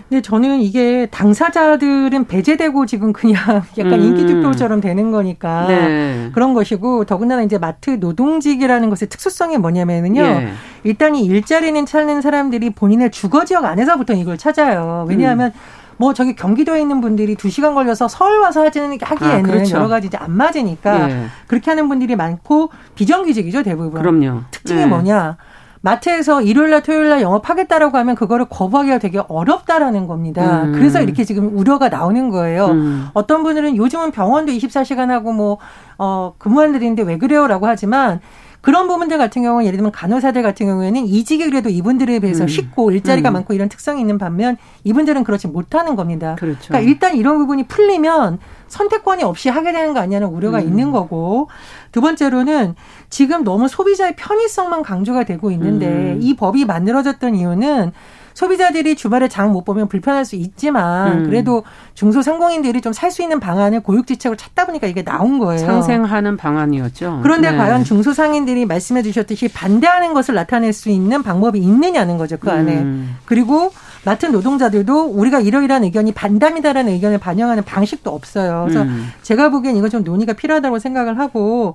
[0.08, 4.04] 근데 저는 이게 당사자들은 배제되고 지금 그냥 약간 음.
[4.04, 6.30] 인기 투표처럼 되는 거니까 네.
[6.32, 10.22] 그런 것이고 더군다나 이제 마트 노동직이라는 것의 특수성이 뭐냐면은요.
[10.22, 10.48] 예.
[10.84, 15.06] 일단 이 일자리는 찾는 사람들이 본인의 주거 지역 안에서부터 이걸 찾아요.
[15.08, 15.83] 왜냐하면 음.
[16.04, 19.76] 뭐 저기 경기도에 있는 분들이 두 시간 걸려서 서울 와서 하지는 하기에는 아, 그렇죠.
[19.76, 21.26] 여러 가지 이제 안 맞으니까 예.
[21.46, 24.02] 그렇게 하는 분들이 많고 비정규직이죠 대부분.
[24.02, 24.42] 그럼요.
[24.50, 24.86] 특징이 예.
[24.86, 25.38] 뭐냐?
[25.80, 30.64] 마트에서 일요일날 토요일날 영업하겠다라고 하면 그거를 거부하기가 되게 어렵다라는 겁니다.
[30.64, 30.72] 음.
[30.72, 32.66] 그래서 이렇게 지금 우려가 나오는 거예요.
[32.66, 33.08] 음.
[33.14, 35.56] 어떤 분들은 요즘은 병원도 24시간 하고 뭐,
[35.96, 38.20] 어, 근무하는 있는데 왜 그래요라고 하지만
[38.64, 42.48] 그런 부분들 같은 경우는 예를 들면 간호사들 같은 경우에는 이직이 그래도 이분들에 비해서 음.
[42.48, 43.34] 쉽고 일자리가 음.
[43.34, 46.34] 많고 이런 특성이 있는 반면 이분들은 그렇지 못하는 겁니다.
[46.38, 46.68] 그렇죠.
[46.68, 50.66] 그러니까 일단 이런 부분이 풀리면 선택권이 없이 하게 되는 거 아니냐는 우려가 음.
[50.66, 51.50] 있는 거고
[51.92, 52.74] 두 번째로는
[53.10, 56.20] 지금 너무 소비자의 편의성만 강조가 되고 있는데 음.
[56.22, 57.92] 이 법이 만들어졌던 이유는
[58.34, 61.24] 소비자들이 주말에 장 못 보면 불편할 수 있지만 음.
[61.26, 61.62] 그래도
[61.94, 65.64] 중소상공인들이 좀 살 수 있는 방안을 고육지책으로 찾다 보니까 이게 나온 거예요.
[65.64, 67.20] 상생하는 방안이었죠.
[67.22, 67.56] 그런데 네.
[67.56, 72.36] 과연 중소상인들이 말씀해 주셨듯이 반대하는 것을 나타낼 수 있는 방법이 있느냐는 거죠.
[72.38, 72.78] 그 안에.
[72.78, 73.16] 음.
[73.26, 73.72] 그리고
[74.04, 78.64] 맡은 노동자들도 우리가 이러이러한 의견이 반담이다라는 의견을 반영하는 방식도 없어요.
[78.66, 79.08] 그래서 음.
[79.22, 81.74] 제가 보기엔 이거 좀 논의가 필요하다고 생각을 하고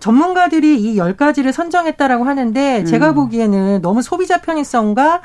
[0.00, 3.14] 전문가들이 이 열가지를 선정했다라고 하는데 제가 음.
[3.14, 5.22] 보기에는 너무 소비자 편의성과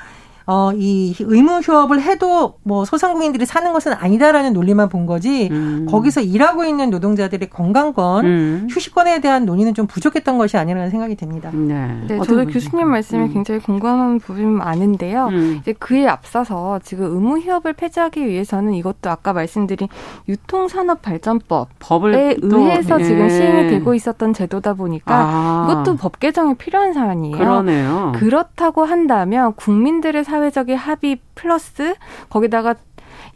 [0.51, 5.85] 어, 이 의무 휴업을 해도 뭐 소상공인들이 사는 것은 아니다라는 논리만 본 거지 음.
[5.87, 8.67] 거기서 일하고 있는 노동자들의 건강권, 음.
[8.67, 11.51] 휴식권에 대한 논의는 좀 부족했던 것이 아니라는 생각이 듭니다.
[11.53, 13.33] 네, 네 저도 교수님 말씀에 음.
[13.33, 15.27] 굉장히 공감하는 부분이 많은데요.
[15.27, 15.57] 음.
[15.61, 19.87] 이제 그에 앞서서 지금 의무 휴업을 폐지하기 위해서는 이것도 아까 말씀드린
[20.27, 23.03] 유통산업발전법 법에 의해서 예.
[23.03, 25.67] 지금 시행이 되고 있었던 제도다 보니까 아.
[25.69, 27.37] 이것도 법 개정이 필요한 사안이에요.
[27.37, 28.13] 그러네요.
[28.15, 31.95] 그렇다고 한다면 국민들의 사 사회적인 합의 플러스
[32.29, 32.75] 거기다가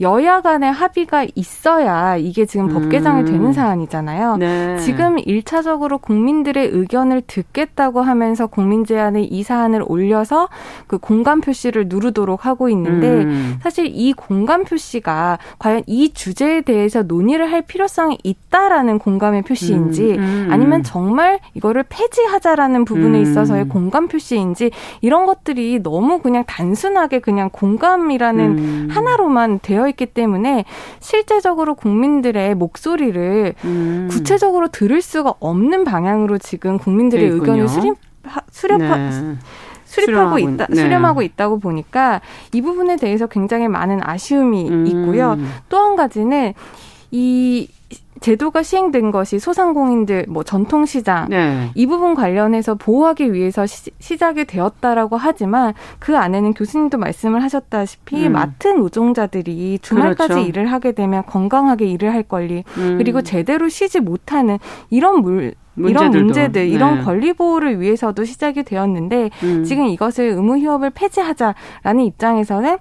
[0.02, 3.26] 여야 간의 합의가 있어야 이게 지금 법 개정이 음.
[3.26, 4.38] 되는 사안이잖아요.
[4.38, 4.78] 네.
[4.80, 10.50] 지금 일차적으로 국민들의 의견을 듣겠다고 하면서 국민 제안의 이 사안을 올려서
[10.88, 13.58] 그 공감 표시를 누르도록 하고 있는데 음.
[13.62, 20.20] 사실 이 공감 표시가 과연 이 주제에 대해서 논의를 할 필요성이 있다라는 공감의 표시인지 음.
[20.20, 20.48] 음.
[20.52, 23.22] 아니면 정말 이거를 폐지하자라는 부분에 음.
[23.22, 28.88] 있어서의 공감 표시인지 이런 것들이 너무 그냥 단순하게 그냥 공감이라는 음.
[28.92, 30.66] 하나로만 되어 되어 있기 때문에
[31.00, 34.08] 실제적으로 국민들의 목소리를 음.
[34.10, 37.96] 구체적으로 들을 수가 없는 방향으로 지금 국민들의 의견을 수립
[38.52, 39.36] 수렵하 네.
[39.86, 40.76] 수립하고 있다, 네.
[40.76, 44.88] 수렴하고 있다고 보니까 이 부분에 대해서 굉장히 많은 아쉬움이 음.
[44.88, 45.38] 있고요.
[45.70, 46.54] 또 한 가지는
[47.12, 47.68] 이
[48.24, 51.70] 제도가 시행된 것이 소상공인들 뭐 전통시장 네.
[51.76, 58.32] 이 부분 관련해서 보호하기 위해서 시, 작이 되었다라고 하지만 그 안에는 교수님도 말씀을 하셨다시피 음.
[58.32, 60.48] 마트 노동자들이 주말까지 그렇죠.
[60.48, 62.98] 일을 하게 되면 건강하게 일을 할 권리 음.
[62.98, 64.58] 그리고 제대로 쉬지 못하는
[64.90, 66.68] 이런 물 이런 문제들, 네.
[66.68, 69.64] 이런 권리 보호를 위해서도 시작이 되었는데 음.
[69.64, 72.78] 지금 이것을 의무 휴업을 폐지하자라는 입장에서는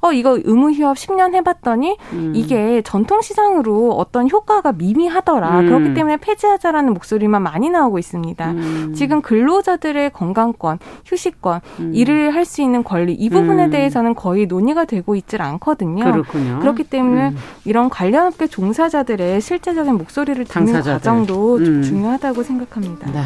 [0.00, 2.32] 어 이거 의무 휴업 10년 해봤더니 음.
[2.34, 5.60] 이게 전통 시장으로 어떤 효과가 미미하더라.
[5.60, 5.66] 음.
[5.66, 8.50] 그렇기 때문에 폐지하자라는 목소리만 많이 나오고 있습니다.
[8.50, 8.92] 음.
[8.94, 11.92] 지금 근로자들의 건강권, 휴식권, 음.
[11.94, 13.70] 일을 할 수 있는 권리 이 부분에 음.
[13.70, 16.04] 대해서는 거의 논의가 되고 있질 않거든요.
[16.04, 16.58] 그렇군요.
[16.60, 17.36] 그렇기 때문에 음.
[17.64, 20.92] 이런 관련 업계 종사자들의 실제적인 목소리를 듣는 당사자들.
[20.98, 23.10] 과정도 좀 중요하다고 생각합니다.
[23.10, 23.22] 네.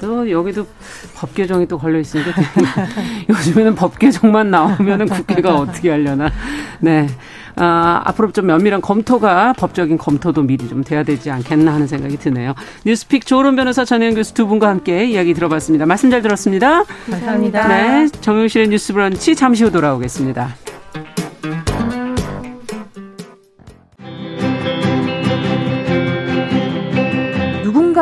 [0.00, 0.66] 또 여기도
[1.16, 2.30] 법 개정이 또 걸려 있으니까
[3.28, 6.30] 요즘에는 법 개정만 나오면은 국회가 어떻게 하려나.
[6.80, 7.06] 네.
[7.56, 12.54] 아, 앞으로 좀 면밀한 검토가 법적인 검토도 미리 좀 돼야 되지 않겠나 하는 생각이 드네요.
[12.84, 15.86] 뉴스픽 조론 변호사 전혜영 교수 두 분과 함께 이야기 들어봤습니다.
[15.86, 16.84] 말씀 잘 들었습니다.
[17.10, 17.68] 감사합니다.
[17.68, 18.08] 네.
[18.08, 20.54] 정용실의 뉴스 브런치 잠시 후 돌아오겠습니다.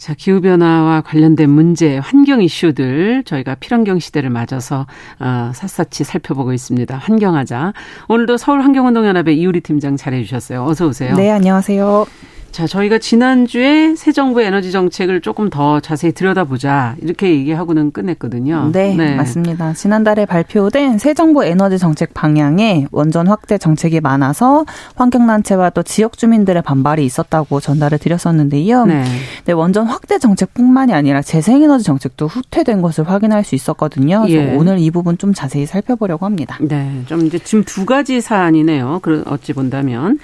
[0.00, 4.86] 자, 기후변화와 관련된 문제, 환경 이슈들 저희가 필환경 시대를 맞아서
[5.18, 6.96] 어, 샅샅이 살펴보고 있습니다.
[6.96, 7.74] 환경하자.
[8.08, 10.64] 오늘도 서울환경운동연합의 이우리 팀장 잘해주셨어요.
[10.64, 11.14] 어서 오세요.
[11.16, 12.06] 네, 안녕하세요.
[12.52, 16.96] 자, 저희가 지난주에 새 정부의 에너지 정책을 조금 더 자세히 들여다보자.
[17.00, 18.70] 이렇게 얘기하고는 끝냈거든요.
[18.72, 19.72] 네, 네, 맞습니다.
[19.72, 24.64] 지난달에 발표된 새 정부 에너지 정책 방향에 원전 확대 정책이 많아서
[24.96, 28.86] 환경 단체와 또 지역 주민들의 반발이 있었다고 전달을 드렸었는데요.
[28.86, 29.04] 네.
[29.44, 34.22] 네 원전 확대 정책뿐만이 아니라 재생에너지 정책도 후퇴된 것을 확인할 수 있었거든요.
[34.22, 34.56] 그래서 예.
[34.56, 36.58] 오늘 이 부분 좀 자세히 살펴보려고 합니다.
[36.60, 39.00] 네, 좀 이제 지금 두 가지 사안이네요.
[39.26, 40.18] 어찌 본다면.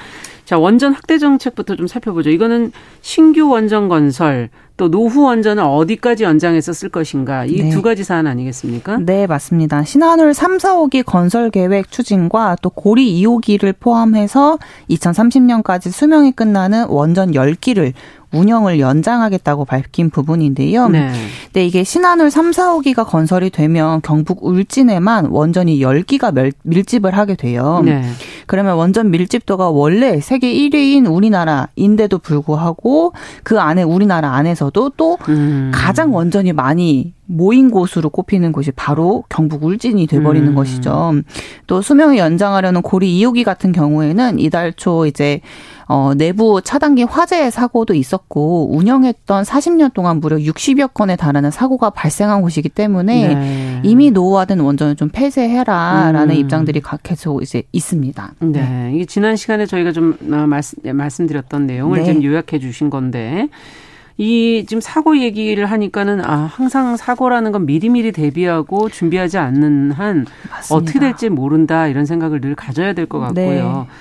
[0.47, 2.31] 자, 원전 확대 정책부터 좀 살펴보죠.
[2.31, 2.71] 이거는
[3.03, 7.83] 신규 원전 건설 또 노후 원전을 어디까지 연장해서 쓸 것인가 이두 네.
[7.83, 8.99] 가지 사안 아니겠습니까?
[8.99, 9.83] 네, 맞습니다.
[9.83, 17.93] 신한울 3, 4호기 건설 계획 추진과 또 고리 2호기를 포함해서 2030년까지 수명이 끝나는 원전 10기를
[18.37, 20.89] 운영을 연장하겠다고 밝힌 부분인데요.
[20.89, 21.13] 네.
[21.53, 27.83] 네, 이게 신한울 3, 4호기가 건설이 되면 경북 울진에만 원전이 10기가 밀집을 하게 돼요.
[27.85, 28.03] 네.
[28.47, 35.73] 그러면 원전 밀집도가 원래 세계 1위인 우리나라인데도 불구하고 그 안에 우리나라 안에서도 또 음.
[35.75, 40.55] 가장 원전이 많이 모인 곳으로 꼽히는 곳이 바로 경북 울진이 돼버리는 음.
[40.55, 41.15] 것이죠.
[41.67, 45.41] 또 수명을 연장하려는 고리 2호기 같은 경우에는 이달 초 이제
[45.89, 52.43] 어, 내부 차단기 화재 사고도 있었고 운영했던 40년 동안 무려 60여 건에 달하는 사고가 발생한
[52.43, 53.81] 곳이기 때문에 네.
[53.85, 56.41] 이미 노후화된 원전을 좀 폐쇄해라라는 음.
[56.41, 58.35] 입장들이 계속 이제 있습니다.
[58.41, 58.61] 네.
[58.61, 58.93] 네.
[58.95, 62.13] 이게 지난 시간에 저희가 좀 어, 말씀, 네, 말씀드렸던 내용을 네.
[62.13, 63.49] 좀 요약해 주신 건데
[64.19, 70.75] 이 지금 사고 얘기를 하니까는 아 항상 사고라는 건 미리미리 대비하고 준비하지 않는 한 맞습니다.
[70.75, 73.87] 어떻게 될지 모른다 이런 생각을 늘 가져야 될 것 같고요.
[73.89, 73.93] 네.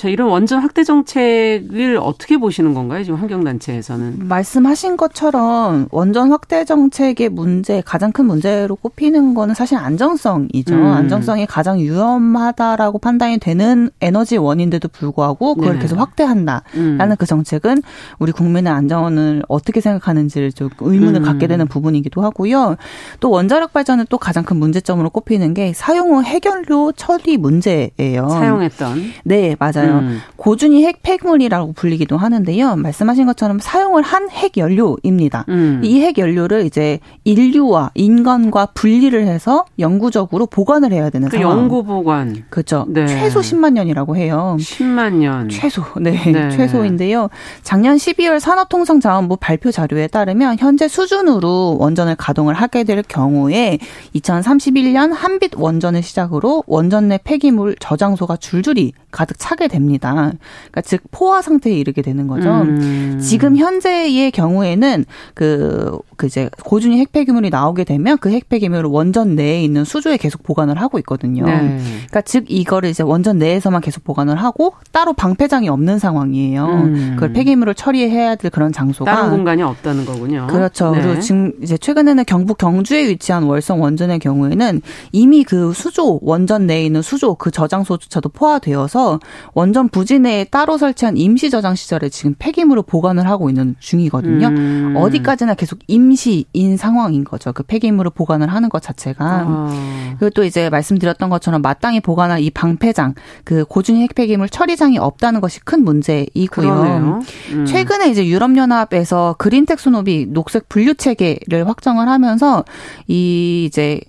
[0.00, 3.04] 자, 이런 원전 확대 정책을 어떻게 보시는 건가요?
[3.04, 4.28] 지금 환경단체에서는.
[4.28, 10.74] 말씀하신 것처럼 원전 확대 정책의 문제, 가장 큰 문제로 꼽히는 거는 사실 안정성이죠.
[10.74, 10.86] 음.
[10.86, 15.80] 안정성이 가장 위험하다라고 판단이 되는 에너지 원인데도 불구하고 그걸 네.
[15.80, 17.16] 계속 확대한다라는 음.
[17.18, 17.82] 그 정책은
[18.18, 21.24] 우리 국민의 안전을 어떻게 생각하는지를 좀 의문을 음.
[21.26, 22.76] 갖게 되는 부분이기도 하고요.
[23.20, 28.30] 또 원자력 발전은 또 가장 큰 문제점으로 꼽히는 게 사용 후 해결료 처리 문제예요.
[28.30, 28.98] 사용했던.
[29.24, 29.89] 네, 맞아요.
[29.90, 29.98] 있어요.
[30.00, 30.20] 음.
[30.36, 32.76] 고준위 핵 폐기물이라고 불리기도 하는데요.
[32.76, 35.44] 말씀하신 것처럼 사용을 한 핵 연료입니다.
[35.48, 35.80] 음.
[35.84, 41.58] 이 핵 연료를 이제 인류와 인간과 분리를 해서 영구적으로 보관을 해야 되는 그 상황.
[41.58, 42.44] 영구 보관.
[42.48, 42.86] 그렇죠.
[42.88, 43.06] 네.
[43.06, 44.56] 최소 10만 년이라고 해요.
[44.58, 45.48] 10만 년.
[45.48, 45.82] 최소.
[46.00, 46.12] 네.
[46.32, 46.50] 네.
[46.56, 47.28] 최소인데요.
[47.62, 53.78] 작년 12월 산업통상자원부 발표 자료에 따르면 현재 수준으로 원전을 가동을 하게 될 경우에
[54.14, 59.79] 2031년 한빛 원전을 시작으로 원전 내 폐기물 저장소가 줄줄이 가득 차게 됩니다.
[59.88, 62.50] 그러니까 즉 포화 상태에 이르게 되는 거죠.
[62.50, 63.18] 음.
[63.20, 69.36] 지금 현재의 경우에는 그, 그 이제 고준위 핵폐 기물이 나오게 되면 그 핵폐 기물을 원전
[69.36, 71.44] 내에 있는 수조에 계속 보관을 하고 있거든요.
[71.44, 71.78] 네.
[71.78, 76.66] 그러니까 즉 이거를 이제 원전 내에서만 계속 보관을 하고 따로 방패장이 없는 상황이에요.
[76.66, 77.12] 음.
[77.14, 80.46] 그걸 폐기물을 처리해야 될 그런 장소가 다른 공간이 없다는 거군요.
[80.48, 80.92] 그렇죠.
[80.92, 81.00] 네.
[81.00, 86.84] 그리고 지금 이제 최근에는 경북 경주에 위치한 월성 원전의 경우에는 이미 그 수조 원전 내에
[86.84, 89.20] 있는 수조 그 저장소조차도 포화되어서
[89.54, 94.48] 원전 부지 내에 따로 설치한 임시 저장 시설에 지금 폐기물을 보관을 하고 있는 중이거든요.
[94.48, 94.94] 음.
[94.96, 97.52] 어디까지나 계속 임시인 상황인 거죠.
[97.52, 99.24] 그 폐기물을 보관을 하는 것 자체가.
[99.24, 100.16] 아.
[100.18, 105.60] 그리고 또 이제 말씀드렸던 것처럼 마땅히 보관할 이 방패장, 그 고준위 핵폐기물 처리장이 없다는 것이
[105.60, 107.20] 큰 문제이고요.
[107.52, 107.66] 음.
[107.66, 112.64] 최근에 이제 유럽연합에서 그린 텍소노비 녹색 분류 체계를 확정을 하면서
[113.08, 114.00] 이 이제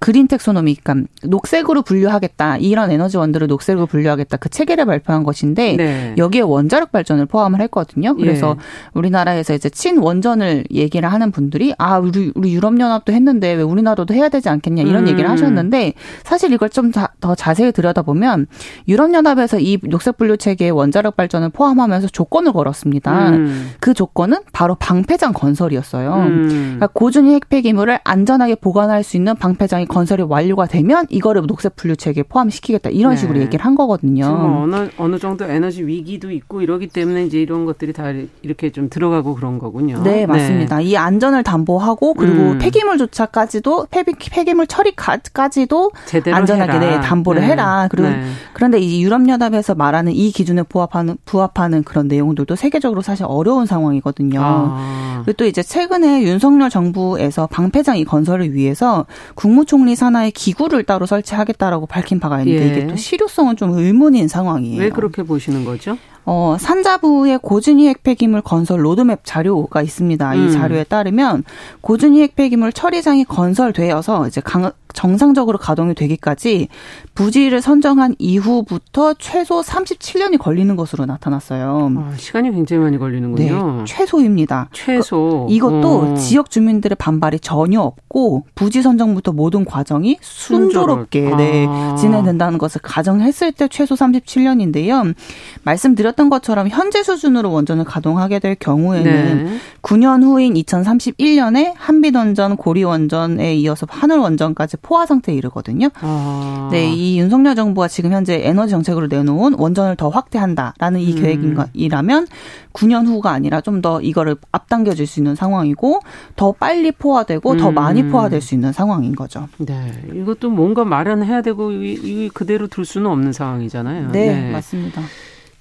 [0.00, 2.58] 그린 텍소노미, 그러니까 녹색으로 분류하겠다.
[2.58, 4.36] 이런 에너지원들을 녹색으로 분류하겠다.
[4.38, 6.14] 그 체계를 발표한 것인데 네.
[6.18, 8.16] 여기에 원자력 발전을 포함을 했거든요.
[8.16, 8.90] 그래서 예.
[8.94, 14.28] 우리나라에서 이제 친원전을 얘기를 하는 분들이 아 우리 우리 유럽 연합도 했는데 왜 우리나라도 해야
[14.28, 15.08] 되지 않겠냐 이런 음.
[15.08, 18.46] 얘기를 하셨는데 사실 이걸 좀 더 자세히 들여다보면
[18.88, 23.30] 유럽 연합에서 이 녹색 분류 체계에 원자력 발전을 포함하면서 조건을 걸었습니다.
[23.30, 23.70] 음.
[23.80, 26.14] 그 조건은 바로 방패장 건설이었어요.
[26.14, 26.48] 음.
[26.48, 32.22] 그러니까 고준위 핵폐기물을 안전하게 보관할 수 있는 방패장이 건설이 완료가 되면 이거를 녹색 분류 체계에
[32.22, 33.16] 포함시키겠다 이런 네.
[33.16, 34.22] 식으로 얘기를 한 거거든요.
[34.22, 38.04] 지금 어느 어느 정도 에너지 위기도 있고 이러기 때문에 이제 이런 것들이 다
[38.42, 40.00] 이렇게 좀 들어가고 그런 거군요.
[40.02, 40.78] 네, 맞습니다.
[40.78, 40.84] 네.
[40.84, 42.58] 이 안전을 담보하고 그리고 음.
[42.58, 45.90] 폐기물조차까지도 폐기, 폐기물 처리까지도
[46.32, 47.48] 안전하게 네, 담보를 네.
[47.48, 47.88] 해라.
[47.90, 48.22] 그리고 네.
[48.52, 54.40] 그런데 이 유럽연합에서 말하는 이 기준에 부합하는 부합하는 그런 내용들도 세계적으로 사실 어려운 상황이거든요.
[54.40, 55.22] 아.
[55.24, 61.06] 그리고 또 이제 최근에 윤석열 정부에서 방패장 이 건설을 위해서 국무총 총리 산하에 기구를 따로
[61.06, 62.70] 설치하겠다라고 밝힌 바가 있는데 예.
[62.70, 64.78] 이게 또 실효성은 좀 의문인 상황이에요.
[64.78, 65.96] 왜 그렇게 보시는 거죠?
[66.24, 70.34] 어, 산자부의 고준위 핵폐기물 건설 로드맵 자료가 있습니다.
[70.34, 70.46] 음.
[70.48, 71.44] 이 자료에 따르면
[71.80, 76.68] 고준위 핵폐기물 처리장이 건설되어서 이제 강, 정상적으로 가동이 되기까지
[77.14, 81.92] 부지를 선정한 이후부터 최소 37년이 걸리는 것으로 나타났어요.
[81.96, 83.76] 아, 시간이 굉장히 많이 걸리는군요.
[83.78, 84.68] 네, 최소입니다.
[84.72, 85.46] 최소.
[85.48, 86.14] 그, 이것도 어.
[86.14, 91.94] 지역 주민들의 반발이 전혀 없고 부지 선정부터 모든 과정이 순조롭게 네, 아.
[91.98, 95.14] 진행된다는 것을 가정했을 때 최소 37년인데요.
[95.62, 99.56] 말씀드렸 던 것처럼 현재 수준으로 원전을 가동하게 될 경우에는 네.
[99.80, 105.88] 9년 후인 2031년에 한빛원전, 고리원전에 이어서 하늘원전까지 포화 상태에 이르거든요.
[106.00, 106.68] 아.
[106.70, 111.22] 네, 이 윤석열 정부가 지금 현재 에너지 정책으로 내놓은 원전을 더 확대한다라는 이 음.
[111.22, 112.26] 계획이라면
[112.72, 116.00] 9년 후가 아니라 좀 더 이거를 앞당겨 줄수 있는 상황이고
[116.36, 117.56] 더 빨리 포화되고 음.
[117.56, 119.48] 더 많이 포화될 수 있는 상황인 거죠.
[119.58, 120.02] 네.
[120.14, 124.10] 이것도 뭔가 마련해야 되고 이, 그대로 둘 수는 없는 상황이잖아요.
[124.12, 124.52] 네, 네.
[124.52, 125.02] 맞습니다.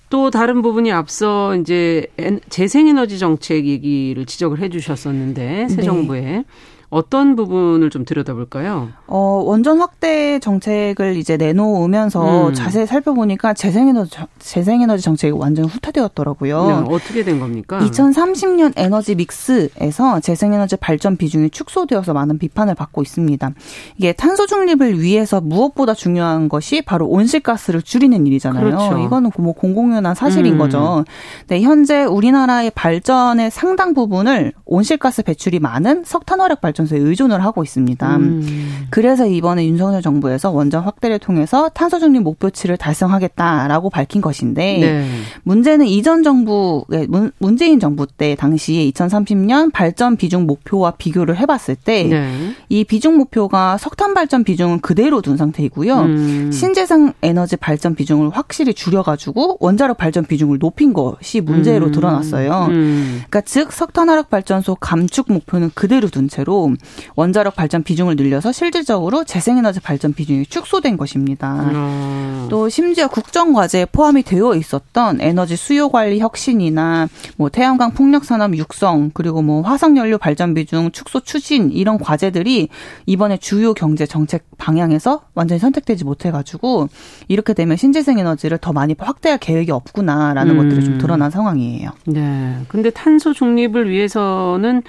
[0.10, 2.08] 또 다른 부분이 앞서 이제
[2.50, 5.82] 재생에너지 정책 얘기를 지적을 해 주셨었는데 새 네.
[5.84, 6.44] 정부에
[6.90, 8.90] 어떤 부분을 좀 들여다볼까요?
[9.06, 12.54] 어, 원전 확대 정책을 이제 내놓으면서 음.
[12.56, 16.68] 자세히 살펴보니까 재생에너지, 재생에너지 정책이 완전 후퇴되었더라고요.
[16.68, 17.80] 네, 어떻게 된 겁니까?
[17.80, 23.52] 2030년 에너지 믹스에서 재생에너지 발전 비중이 축소되어서 많은 비판을 받고 있습니다.
[23.98, 28.66] 이게 탄소 중립을 위해서 무엇보다 중요한 것이 바로 온실가스를 줄이는 일이잖아요.
[28.66, 28.98] 그렇죠.
[28.98, 30.58] 이거는 뭐 공공연한 사실인 음.
[30.58, 31.06] 거죠.
[31.48, 38.16] 네, 현재 우리나라의 발전의 상당 부분을 온실가스 배출이 많은 석탄화력 발전 발전소에 의존을 하고 있습니다.
[38.18, 38.88] 음.
[38.90, 45.10] 그래서 이번에 윤석열 정부에서 원전 확대를 통해서 탄소 중립 목표치를 달성하겠다라고 밝힌 것인데 네.
[45.44, 52.54] 문제는 이전 정부의 문재인 정부 때 당시에 2030년 발전 비중 목표와 비교를 해봤을 때이 네.
[52.88, 56.00] 비중 목표가 석탄 발전 비중은 그대로 둔 상태이고요.
[56.00, 56.52] 음.
[56.52, 61.92] 신재생 에너지 발전 비중을 확실히 줄여가지고 원자력 발전 비중을 높인 것이 문제로 음.
[61.92, 62.68] 드러났어요.
[62.70, 63.22] 음.
[63.30, 66.69] 그러니까 즉 석탄화력 발전소 감축 목표는 그대로 둔 채로
[67.16, 71.54] 원자력 발전 비중을 늘려서 실질적으로 재생에너지 발전 비중이 축소된 것입니다.
[71.72, 72.48] 음.
[72.50, 78.58] 또 심지어 국정 과제에 포함이 되어 있었던 에너지 수요 관리 혁신이나 뭐 태양광 풍력 산업
[78.58, 82.70] 육성 그리고 뭐 화석 연료 발전 비중 축소 추진 이런 과제들이
[83.06, 86.90] 이번에 주요 경제 정책 방향에서 완전히 선택되지 못해 가지고
[87.28, 90.58] 이렇게 되면 신재생 에너지를 더 많이 확대할 계획이 없구나라는 음.
[90.58, 91.92] 것들이 좀 드러난 상황이에요.
[92.06, 92.58] 네.
[92.68, 94.84] 근데 탄소 중립을 위해서는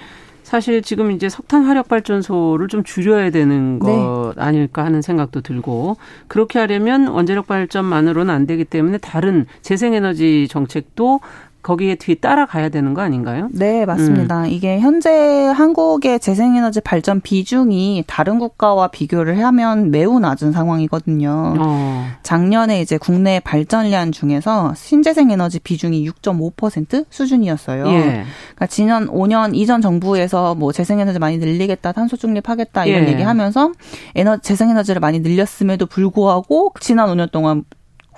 [0.50, 3.78] 사실 지금 이제 석탄 화력 발전소를 좀 줄여야 되는 네.
[3.78, 4.42] 것 네.
[4.42, 11.20] 아닐까 하는 생각도 들고 그렇게 하려면 원자력 발전만으로는 안 되기 때문에 다른 재생에너지 정책도
[11.62, 13.48] 거기에 뒤 따라가야 되는 거 아닌가요?
[13.52, 14.42] 네, 맞습니다.
[14.42, 14.46] 음.
[14.46, 15.10] 이게 현재
[15.46, 21.54] 한국의 재생에너지 발전 비중이 다른 국가와 비교를 하면 매우 낮은 상황이거든요.
[21.58, 22.06] 어.
[22.22, 27.86] 작년에 이제 국내 발전량 중에서 신재생에너지 비중이 6.5% 수준이었어요.
[27.88, 28.00] 예.
[28.00, 33.12] 그러니까 지난 5년 이전 정부에서 뭐 재생에너지 많이 늘리겠다, 탄소 중립하겠다 이런 예.
[33.12, 33.72] 얘기하면서
[34.14, 37.64] 에너 재생에너지를 많이 늘렸음에도 불구하고 지난 5년 동안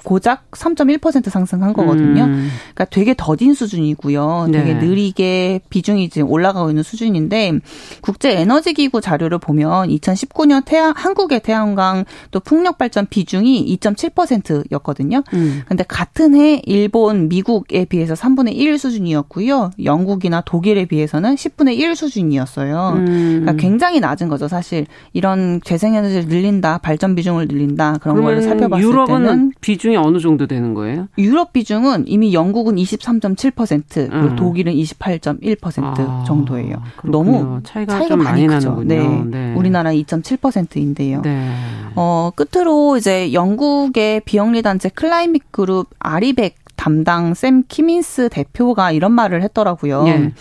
[0.04, 2.24] 고작 3.1% 상승한 거거든요.
[2.24, 2.48] 음.
[2.74, 4.48] 그러니까 되게 더딘 수준이고요.
[4.52, 4.86] 되게 네.
[4.86, 7.60] 느리게 비중이 지금 올라가고 있는 수준인데
[8.00, 15.22] 국제 에너지 기구 자료를 보면 2019년 태양 한국의 태양광 또 풍력 발전 비중이 2.7%였거든요.
[15.34, 15.62] 음.
[15.68, 19.70] 근데 같은 해 일본, 미국에 비해서 3분의 1 수준이었고요.
[19.82, 22.94] 영국이나 독일에 비해서는 10분의 1 수준이었어요.
[22.96, 23.06] 음.
[23.40, 24.86] 그러니까 굉장히 낮은 거죠, 사실.
[25.12, 30.74] 이런 재생에너지를 늘린다, 발전 비중을 늘린다 그런 걸 살펴봤을 때는 비중 이 어느 정도 되는
[30.74, 31.08] 거예요?
[31.18, 34.36] 유럽 비중은 이미 영국은 23.7%, 그리고 음.
[34.36, 36.82] 독일은 28.1% 아, 정도예요.
[36.96, 37.10] 그렇군요.
[37.10, 38.84] 너무 차이가, 차이가 많이, 많이 나는군요.
[38.84, 39.24] 네.
[39.24, 39.54] 네.
[39.54, 41.22] 우리나라 2.7%인데요.
[41.22, 41.50] 네.
[41.94, 49.42] 어, 끝으로 이제 영국의 비영리 단체 클라이밋 그룹 아리백 담당 샘 키민스 대표가 이런 말을
[49.42, 50.02] 했더라고요.
[50.02, 50.32] 네.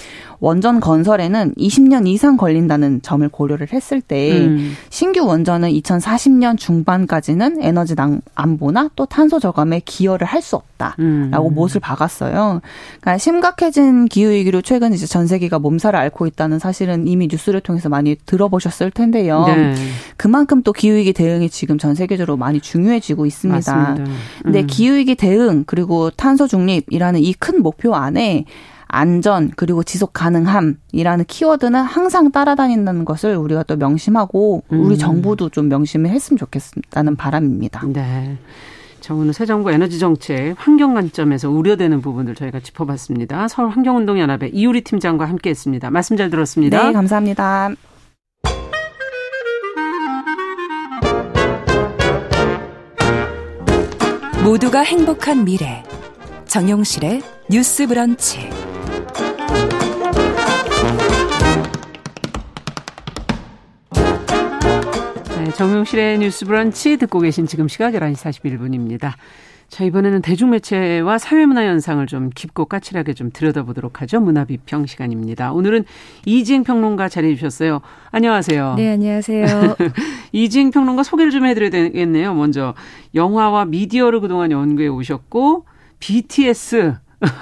[0.42, 4.74] 원전 건설에는 20년 이상 걸린다는 점을 고려를 했을 때 음.
[4.89, 7.96] 신규 원전은 2040년 중반까지는 에너지
[8.36, 11.54] 안보나 또 탄소 저감에 기여를 할 수 없다라고 음.
[11.54, 12.62] 못을 박았어요.
[13.00, 17.89] 그러니까 심각해진 기후 위기로 최근 이제 전 세계가 몸살을 앓고 있다는 사실은 이미 뉴스를 통해서
[17.89, 19.46] 많이 들어보셨을 텐데요.
[19.46, 19.76] 네.
[20.18, 23.72] 그만큼 또 기후 위기 대응이 지금 전 세계적으로 많이 중요해지고 있습니다.
[23.72, 24.12] 맞습니다.
[24.12, 24.18] 음.
[24.42, 28.46] 근데 기후 위기 대응 그리고 탄소 중립이라는 이 큰 목표 안에
[28.92, 34.98] 안전 그리고 지속 가능함이라는 키워드는 항상 따라다닌다는 것을 우리가 또 명심하고 우리 음.
[34.98, 37.86] 정부도 좀 명심을 했으면 좋겠다는 바람입니다.
[37.88, 38.38] 네.
[39.00, 43.48] 자, 오늘 새 정부 에너지 정책 환경 관점에서 우려되는 부분들 저희가 짚어봤습니다.
[43.48, 45.89] 서울 환경운동연합의 이유리 팀장과 함께했습니다.
[45.89, 46.88] 말씀 잘 들었습니다.
[46.88, 47.72] 네, 감사합니다.
[54.44, 55.84] 모두가 행복한 미래
[56.48, 58.71] 정용실의 뉴스 브런치.
[65.44, 69.14] 네, 정용실의 뉴스 브런치 듣고 계신 지금 시각 11시 41분입니다.
[69.70, 74.20] 자, 이번에는 대중매체와 사회문화 현상을 좀 깊고 까칠하게 좀 들여다보도록 하죠.
[74.20, 75.52] 문화비평 시간입니다.
[75.52, 75.86] 오늘은
[76.28, 77.82] 이지행 평론가 자리해 주셨어요.
[78.12, 78.76] 안녕하세요.
[78.76, 79.78] 네, 안녕하세요.
[80.32, 82.36] 이지행 평론가 소개를 좀 해드려야 되겠네요.
[82.36, 82.76] 먼저
[83.16, 85.66] 영화와 미디어를 그동안 연구해 오셨고
[85.98, 86.98] BTS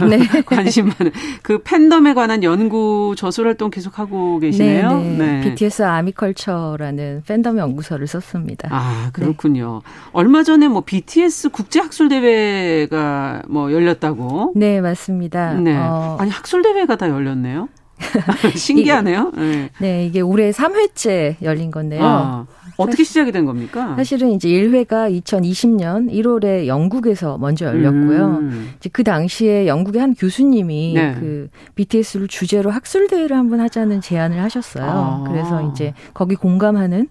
[0.09, 0.19] 네.
[0.45, 1.11] 관심 많은
[1.41, 4.97] 그 팬덤에 관한 연구 저술 활동 계속 하고 계시네요.
[4.97, 5.17] 네, 네.
[5.17, 5.41] 네.
[5.41, 8.69] BTS 아미컬처라는 팬덤 연구서를 썼습니다.
[8.71, 9.81] 아 그렇군요.
[9.83, 9.91] 네.
[10.11, 14.53] 얼마 전에 뭐 BTS 국제 학술 대회가 뭐 열렸다고?
[14.55, 15.53] 네 맞습니다.
[15.53, 15.75] 네.
[15.77, 16.17] 어.
[16.19, 17.69] 아니 학술 대회가 다 열렸네요.
[18.55, 19.31] 신기하네요.
[19.35, 19.69] 네.
[19.79, 22.01] 네, 이게 올해 3회째 열린 건데요.
[22.03, 22.45] 아.
[22.83, 23.95] 어떻게 시작이 된 겁니까?
[23.95, 28.25] 사실은 이제 1회가 2020년 1월에 영국에서 먼저 열렸고요.
[28.41, 28.71] 음.
[28.77, 31.15] 이제 그 당시에 영국의 한 교수님이 네.
[31.19, 34.85] 그 BTS를 주제로 학술 대회를 한번 하자는 제안을 하셨어요.
[34.85, 35.23] 아.
[35.27, 37.07] 그래서 이제 거기 공감하는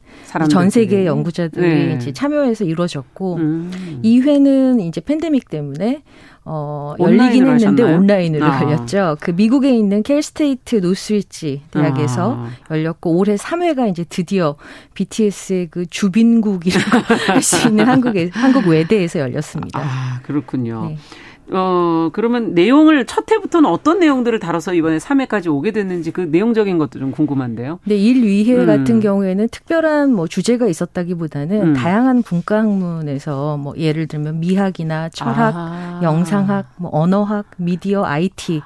[0.50, 1.94] 전 세계 연구자들이 네.
[1.94, 4.00] 이제 참여해서 이루어졌고 음.
[4.02, 6.02] 2회는 이제 팬데믹 때문에
[6.50, 7.96] 어, 열리긴 했는데 하셨나요?
[7.98, 8.62] 온라인으로 아.
[8.62, 9.16] 열렸죠.
[9.20, 12.50] 그 미국에 있는 캘스테이트 노스위치 대학에서 아.
[12.70, 14.56] 열렸고 올해 3회가 이제 드디어
[14.94, 19.80] BTS의 그 주빈국이라고 할 수 있는 한국에 한국 외대에서 열렸습니다.
[19.80, 20.86] 아, 그렇군요.
[20.88, 20.98] 네.
[21.50, 26.98] 어, 그러면 내용을 첫 회부터는 어떤 내용들을 다뤄서 이번에 3회까지 오게 됐는지 그 내용적인 것도
[26.98, 27.78] 좀 궁금한데요.
[27.84, 28.66] 네, 1, 2회 음.
[28.66, 31.74] 같은 경우에는 특별한 뭐 주제가 있었다기보다는 음.
[31.74, 36.00] 다양한 분과 학문에서 뭐 예를 들면 미학이나 철학, 아.
[36.02, 38.60] 영상학, 뭐 언어학, 미디어, IT에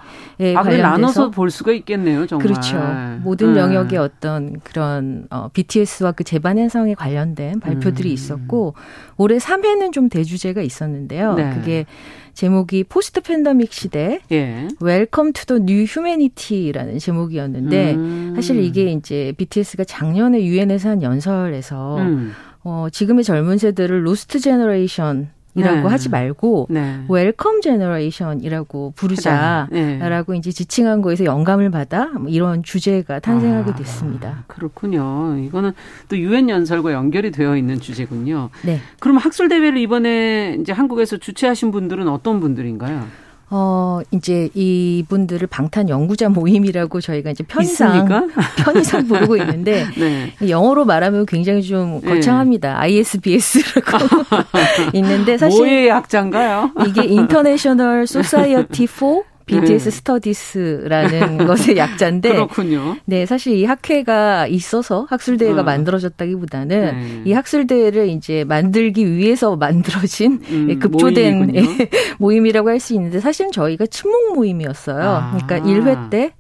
[0.57, 2.49] 아, 관련돼서 나눠서 볼 수가 있겠네요, 정말.
[2.49, 2.79] 그렇죠.
[3.23, 3.57] 모든 음.
[3.57, 8.15] 영역의 어떤 그런 어, BTS와 그 제반 현상에 관련된 발표들이 음.
[8.15, 8.75] 있었고
[9.17, 11.35] 올해 3회는 좀 대주제가 있었는데요.
[11.35, 11.55] 네.
[11.55, 11.87] 그게
[12.35, 14.69] 제목이 post pandemic 시대 예.
[14.81, 18.33] Welcome to the New Humanity라는 제목이었는데 음.
[18.35, 22.33] 사실 이게 이제 BTS가 작년에 유엔에서 한 연설에서 음.
[22.65, 25.89] 어, 지금의 젊은 세대를 lost generation 이라고 네.
[25.89, 27.05] 하지 말고 네.
[27.09, 30.39] welcome generation이라고 부르자라고 네.
[30.39, 34.45] 이제 지칭한 거에서 영감을 받아 뭐 이런 주제가 탄생하게 아, 됐습니다.
[34.47, 35.37] 그렇군요.
[35.39, 35.73] 이거는
[36.09, 38.49] 또 유엔 연설과 연결이 되어 있는 주제군요.
[38.63, 38.81] 네.
[38.99, 43.07] 그럼 학술 대회를 이번에 이제 한국에서 주최하신 분들은 어떤 분들인가요?
[43.55, 50.33] 어, 이제 이분들을 방탄 연구자 모임이라고 저희가 이제 편의상, 편의상 부르고 있는데, 네.
[50.49, 52.15] 영어로 말하면 굉장히 좀 네.
[52.15, 52.71] 거창합니다.
[52.71, 52.75] 네.
[52.97, 54.09] ISBS라고
[54.97, 55.59] 있는데, 사실.
[55.59, 56.71] 뭐의 약자인가요?
[56.89, 59.23] 이게 International Society for
[59.61, 59.91] BTS 네.
[59.91, 62.97] 스터디스라는 것의 약자인데 그렇군요.
[63.05, 65.65] 네, 사실 이 학회가 있어서 학술 대회가 어.
[65.65, 67.23] 만들어졌다기보다는 네.
[67.25, 71.53] 이 학술 대회를 이제 만들기 위해서 만들어진 음, 예, 급조된
[72.19, 75.09] 모임이라고 할 수 있는데 사실은 저희가 친목 모임이었어요.
[75.09, 75.37] 아.
[75.47, 76.33] 그러니까 1회 때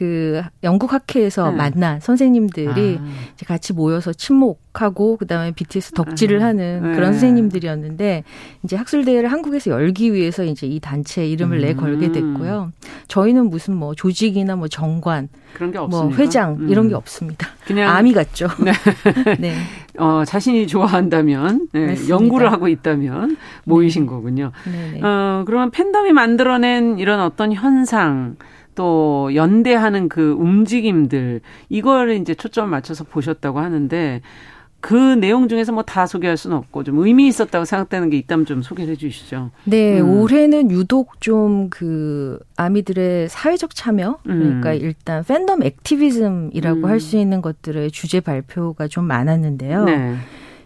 [0.00, 1.56] 그 영국 학회에서 네.
[1.58, 3.06] 만난 선생님들이 아.
[3.34, 6.46] 이제 같이 모여서 친목하고 그다음에 BTS 덕질을 아.
[6.46, 6.94] 하는 네.
[6.94, 8.24] 그런 선생님들이었는데
[8.64, 11.60] 이제 학술 대회를 한국에서 열기 위해서 이제 이 단체 이름을 음.
[11.60, 12.72] 내 걸게 됐고요.
[13.08, 16.70] 저희는 무슨 뭐 조직이나 뭐 정관 그런 게뭐 회장 음.
[16.70, 17.48] 이런 게 없습니다.
[17.66, 18.48] 그냥 아미 같죠.
[18.64, 18.72] 네.
[19.38, 19.54] 네.
[19.98, 24.08] 어, 자신이 좋아한다면 네, 연구를 하고 있다면 모이신 네.
[24.08, 24.52] 거군요.
[24.64, 25.00] 네네.
[25.02, 28.36] 어, 그러면 팬덤이 만들어낸 이런 어떤 현상
[28.80, 34.22] 또 연대하는 그 움직임들 이걸 이제 초점을 맞춰서 보셨다고 하는데
[34.80, 38.62] 그 내용 중에서 뭐 다 소개할 수는 없고 좀 의미 있었다고 생각되는 게 있다면 좀
[38.62, 39.50] 소개를 해 주시죠.
[39.64, 40.08] 네, 음.
[40.08, 44.78] 올해는 유독 좀 그 아미들의 사회적 참여 그러니까 음.
[44.80, 46.84] 일단 팬덤 activism이라고 음.
[46.86, 49.84] 할수 있는 것들의 주제 발표가 좀 많았는데요.
[49.84, 50.14] 네.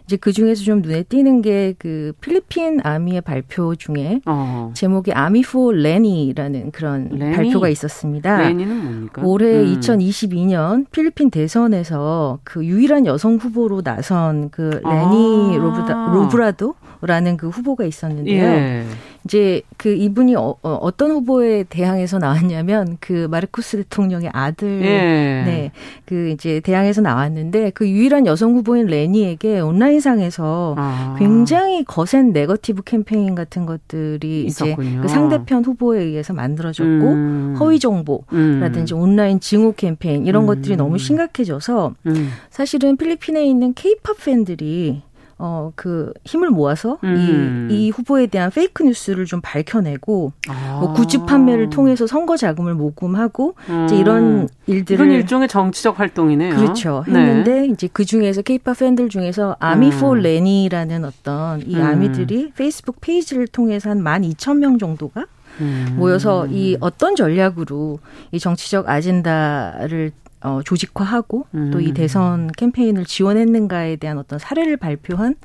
[0.05, 4.71] 이제 그 중에서 좀 눈에 띄는 게 그 필리핀 아미의 발표 중에 어.
[4.73, 7.35] 제목이 Army for Leni라는 그런 레니?
[7.35, 8.37] 발표가 있었습니다.
[8.37, 9.21] 레니는 뭡니까?
[9.23, 9.79] 올해 음.
[9.79, 15.57] 2022년 필리핀 대선에서 그 유일한 여성 후보로 나선 그 레니 아.
[15.57, 18.43] 로브다, 로브레도라는 그 후보가 있었는데요.
[18.43, 18.83] 예.
[19.25, 25.43] 이제 그 이분이 어, 어, 떤 후보에 대항해서 나왔냐면 그 마르코스 대통령의 아들 예.
[25.43, 25.71] 네.
[26.05, 31.15] 그 이제 대항해서 나왔는데 그 유일한 여성 후보인 레니에게 온라인상에서 아.
[31.17, 34.89] 굉장히 거센 네거티브 캠페인 같은 것들이 있었군요.
[34.89, 37.55] 이제 그 상대편 후보에 의해서 만들어졌고 음.
[37.59, 38.99] 허위 정보라든지 음.
[38.99, 40.47] 온라인 증오 캠페인 이런 음.
[40.47, 42.29] 것들이 너무 심각해져서 음.
[42.51, 45.01] 사실은 필리핀에 있는 케이팝 팬들이
[45.37, 47.67] 어, 그 힘을 모아서 음.
[47.69, 50.79] 이, 이 후보에 대한 fake news를 좀 밝혀내고 아.
[50.79, 53.85] 뭐 굿즈 판매를 통해서 선거 자금을 모금하고 음.
[53.85, 56.55] 이제 이런 일들을 이건 일종의 정치적 활동이네요.
[56.55, 57.03] 그렇죠.
[57.07, 57.19] 네.
[57.19, 57.65] 했는데 네.
[57.67, 59.99] 이제 그 중에서 케이팝 팬들 중에서 Army 음.
[59.99, 61.81] for Leni라는 어떤 이 음.
[61.81, 65.25] 아미들이 페이스북 페이지를 통해서 한 12,000명 정도가
[65.59, 65.95] 음.
[65.97, 67.99] 모여서 이 어떤 전략으로
[68.31, 70.11] 이 정치적 아젠다를
[70.41, 71.71] 어, 조직화하고 음.
[71.71, 75.35] 또이 대선 캠페인을 지원했는가에 대한 어떤 사례를 발표한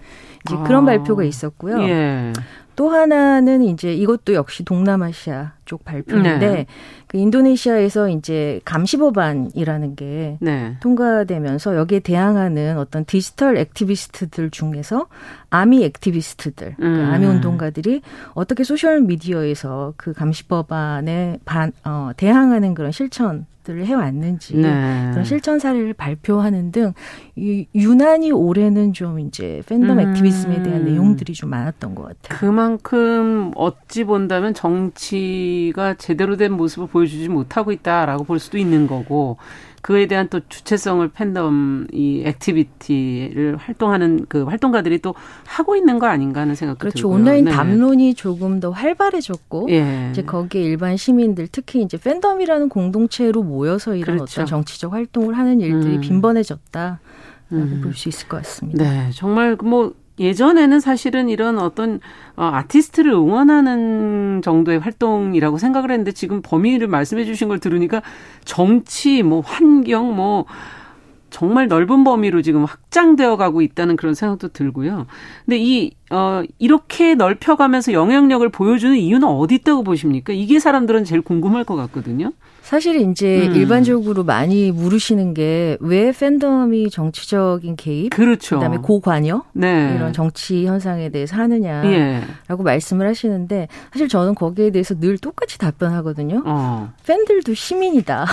[0.47, 0.87] 이제 그런 아.
[0.87, 1.81] 발표가 있었고요.
[1.83, 2.33] 예.
[2.81, 6.67] 또 하나는 이제 이것도 역시 동남아시아 쪽 발표인데 네.
[7.09, 10.77] 그 인도네시아에서 이제 감시법안이라는 게 네.
[10.81, 15.09] 통과되면서 여기에 대항하는 어떤 디지털 activist들 중에서
[15.51, 16.95] 아미 activist들, 그 음.
[16.97, 18.01] 그 아미 운동가들이
[18.33, 25.11] 어떻게 소셜 미디어에서 그 감시법안에 반, 어, 대항하는 그런 실천 들을 해왔는지 네.
[25.13, 26.93] 그런 실천 사례를 발표하는 등
[27.37, 30.11] 유난히 올해는 좀 이제 팬덤 음.
[30.11, 32.39] activism에 대한 내용들이 좀 많았던 것 같아요.
[32.39, 39.37] 그만큼 어찌 본다면 정치가 제대로 된 모습을 보여주지 못하고 있다라고 볼 수도 있는 거고
[39.83, 45.15] 그에 대한 또 주체성을 팬덤 이 activity를 활동하는 그 활동가들이 또
[45.47, 46.97] 하고 있는 거 아닌가 하는 생각도 그렇죠.
[46.97, 47.15] 들고요.
[47.15, 47.51] 온라인 네.
[47.51, 50.09] 담론이 조금 더 활발해졌고 예.
[50.11, 54.43] 이제 거기에 일반 시민들 특히 이제 팬덤이라는 공동체로 모여서 이런 그렇죠.
[54.43, 56.01] 어떤 정치적 활동을 하는 일들이 음.
[56.01, 57.01] 빈번해졌다.
[57.51, 57.81] 라고 음.
[57.83, 58.85] 볼수 있을 것 같습니다.
[58.85, 61.99] 네, 정말 뭐 예전에는 사실은 이런 어떤
[62.37, 68.03] 어, 아티스트를 응원하는 정도의 활동이라고 생각을 했는데 지금 범위를 말씀해 주신 걸 들으니까
[68.45, 70.45] 정치, 뭐 환경, 뭐
[71.31, 75.07] 정말 넓은 범위로 지금 확장되어 가고 있다는 그런 생각도 들고요.
[75.47, 80.33] 근데 이, 어, 이렇게 넓혀가면서 영향력을 보여주는 이유는 어디 있다고 보십니까?
[80.33, 82.33] 이게 사람들은 제일 궁금할 것 같거든요.
[82.63, 83.55] 사실 이제 음.
[83.55, 88.57] 일반적으로 많이 물으시는 게 왜 팬덤이 정치적인 개입, 그렇죠.
[88.57, 89.95] 그다음에 고관여 네.
[89.97, 92.23] 이런 정치 현상에 대해서 하느냐라고 예.
[92.63, 96.43] 말씀을 하시는데 사실 저는 거기에 대해서 늘 똑같이 답변하거든요.
[96.45, 96.93] 어.
[97.07, 98.27] 팬들도 시민이다.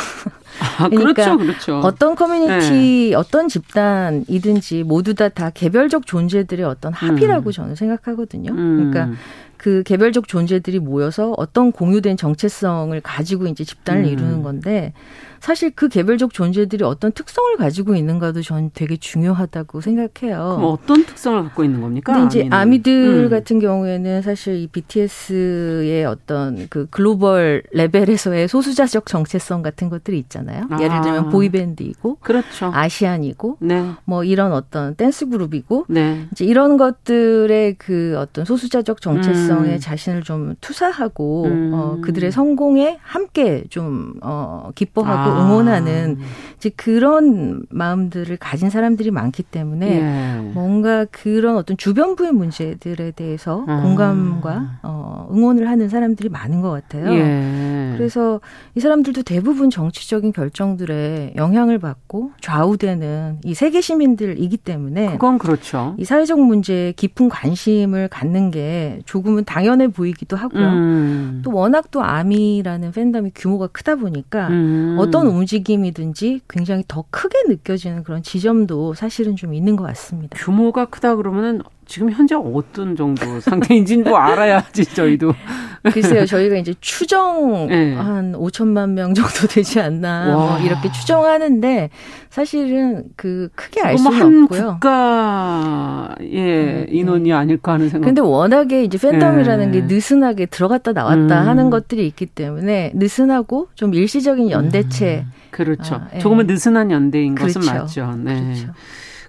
[0.79, 1.79] 아, 그러니까 그렇죠, 그렇죠.
[1.79, 3.15] 어떤 커뮤니티, 네.
[3.15, 7.51] 어떤 집단이든지 모두 다다 개별적 존재들의 어떤 합의라고 음.
[7.51, 8.51] 저는 생각하거든요.
[8.51, 8.91] 음.
[8.91, 9.17] 그러니까
[9.57, 14.09] 그 개별적 존재들이 모여서 어떤 공유된 정체성을 가지고 이제 집단을 음.
[14.09, 14.93] 이루는 건데
[15.39, 20.55] 사실 그 개별적 존재들이 어떤 특성을 가지고 있는가도 전 되게 중요하다고 생각해요.
[20.57, 22.13] 그럼 어떤 특성을 갖고 있는 겁니까?
[22.13, 22.57] 근데 이제 아미는.
[22.57, 23.29] 아미들 음.
[23.29, 30.65] 같은 경우에는 사실 이 BTS의 어떤 그 글로벌 레벨에서의 소수자적 정체성 같은 것들이 있잖아요.
[30.69, 30.77] 아.
[30.81, 32.71] 예를 들면 boy band이고, 그렇죠.
[32.73, 33.91] Asian이고, 네.
[34.05, 36.27] 뭐 이런 어떤 댄스 그룹이고, 네.
[36.31, 39.79] 이제 이런 것들의 그 어떤 소수자적 정체성에 음.
[39.79, 41.71] 자신을 좀 투사하고 음.
[41.73, 45.26] 어, 그들의 성공에 함께 좀 어, 기뻐하고 아.
[45.27, 46.17] 응원하는
[46.57, 50.51] 이제 그런 마음들을 가진 사람들이 많기 때문에 예.
[50.53, 53.81] 뭔가 그런 어떤 주변부의 문제들에 대해서 아.
[53.81, 57.13] 공감과 어, 응원을 하는 사람들이 많은 것 같아요.
[57.13, 57.93] 예.
[57.95, 58.41] 그래서
[58.75, 65.95] 이 사람들도 대부분 정치적인 결정들에 영향을 받고 좌우되는 이 세계 시민들이기 때문에 그건 그렇죠.
[65.97, 70.67] 이 사회적 문제에 깊은 관심을 갖는 게 조금은 당연해 보이기도 하고요.
[70.67, 71.41] 음.
[71.43, 74.97] 또 워낙 또 아미라는 팬덤이 규모가 크다 보니까 음.
[74.99, 80.37] 어떤 움직임이든지 굉장히 더 크게 느껴지는 그런 지점도 사실은 좀 있는 것 같습니다.
[80.37, 85.33] 규모가 크다 그러면은 지금 현재 어떤 정도 상태인지도 알아야지 저희도.
[85.91, 87.93] 글쎄요, 저희가 이제 추정 네.
[87.93, 91.89] 한 5천만 명 정도 되지 않나 뭐 이렇게 추정하는데
[92.29, 94.73] 사실은 그 크게 알 수는 한 없고요.
[94.73, 97.31] 국가의 네, 인원이 네.
[97.33, 98.05] 아닐까 하는 생각.
[98.05, 99.95] 근데 워낙에 이제 팬덤이라는 게 네.
[99.95, 101.47] 느슨하게 들어갔다 나왔다 음.
[101.47, 105.25] 하는 것들이 있기 때문에 느슨하고 좀 일시적인 연대체.
[105.25, 105.31] 음.
[105.51, 105.95] 그렇죠.
[105.95, 106.19] 아, 예.
[106.19, 107.59] 조금은 느슨한 연대인 그렇죠.
[107.59, 108.13] 것은 맞죠.
[108.23, 108.43] 네.
[108.43, 108.67] 그렇죠.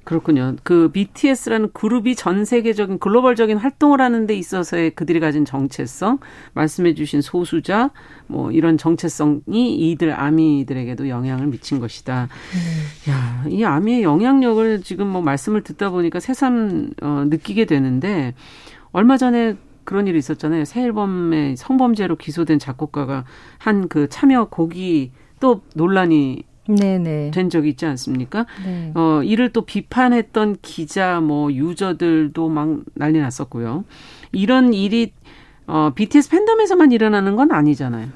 [0.09, 0.57] 그렇군요.
[0.63, 6.19] 그 BTS라는 그룹이 전 세계적인 글로벌적인 활동을 하는 데 있어서의 그들이 가진 정체성,
[6.55, 7.91] 말씀해 주신 소수자,
[8.27, 12.23] 뭐 이런 정체성이 이들 아미들에게도 영향을 미친 것이다.
[12.23, 13.11] 음.
[13.13, 18.33] 야, 이 아미의 영향력을 지금 뭐 말씀을 듣다 보니까 새삼 어, 느끼게 되는데
[18.93, 20.65] 얼마 전에 그런 일이 있었잖아요.
[20.65, 23.27] 새 앨범에 성범죄로 기소된 작곡가가
[23.59, 27.31] 한 그 참여 곡이 또 논란이 네네.
[27.33, 28.47] 된 적이 있지 않습니까?
[28.65, 28.93] 네.
[28.95, 33.85] 어, 이를 또 비판했던 기자, 뭐, 유저들도 막 난리 났었고요.
[34.33, 35.13] 이런 일이,
[35.67, 38.09] 어, BTS 팬덤에서만 일어나는 건 아니잖아요.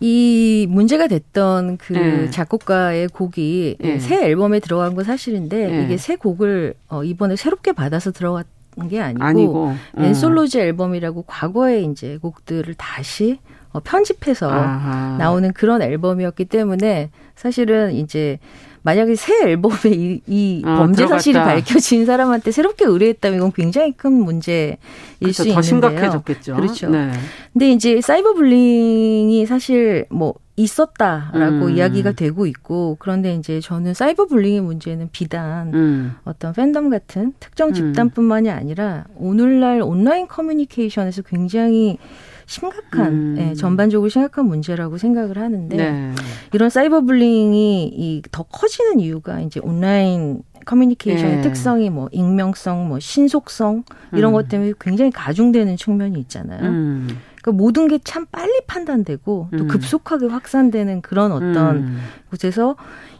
[0.00, 2.30] 이 문제가 됐던 그 네.
[2.30, 3.98] 작곡가의 곡이 네.
[3.98, 5.84] 새 앨범에 들어간 건 사실인데 네.
[5.84, 8.46] 이게 새 곡을 어, 이번에 새롭게 받아서 들어갔
[8.90, 9.74] 게 아니고, 아니고.
[9.96, 10.04] 음.
[10.04, 13.45] 엔솔로지 앨범이라고 과거에 이제 곡들을 다시 어,
[13.80, 15.16] 편집해서 아하.
[15.18, 18.38] 나오는 그런 앨범이었기 때문에 사실은 이제
[18.82, 21.18] 만약에 새 앨범에 이, 이 어, 범죄 들어갔다.
[21.18, 24.76] 사실이 밝혀진 사람한테 새롭게 의뢰했다면 이건 굉장히 큰 문제일
[25.18, 25.42] 그렇죠.
[25.42, 25.54] 수 있는데요.
[25.54, 26.54] 더 심각해졌겠죠.
[26.54, 26.90] 그렇죠.
[26.90, 27.10] 네.
[27.52, 31.70] 근데 이제 사이버 불링이 사실 뭐 있었다라고 음.
[31.76, 36.14] 이야기가 되고 있고 그런데 이제 저는 사이버 불링의 문제는 비단 음.
[36.24, 37.74] 어떤 팬덤 같은 특정 음.
[37.74, 41.98] 집단뿐만이 아니라 오늘날 온라인 커뮤니케이션에서 굉장히
[42.46, 43.36] 심각한 음.
[43.38, 46.12] 예, 전반적으로 심각한 문제라고 생각을 하는데 네.
[46.52, 51.42] 이런 사이버 불링이 이 더 커지는 이유가 이제 온라인 커뮤니케이션의 네.
[51.42, 54.34] 특성이 뭐 익명성, 뭐 신속성 이런 음.
[54.34, 56.62] 것 때문에 굉장히 가중되는 측면이 있잖아요.
[56.62, 57.08] 음.
[57.42, 59.68] 그러니까 모든 게 참 빨리 판단되고 또 음.
[59.68, 61.98] 급속하게 확산되는 그런 어떤 음.
[62.30, 62.76] 곳에서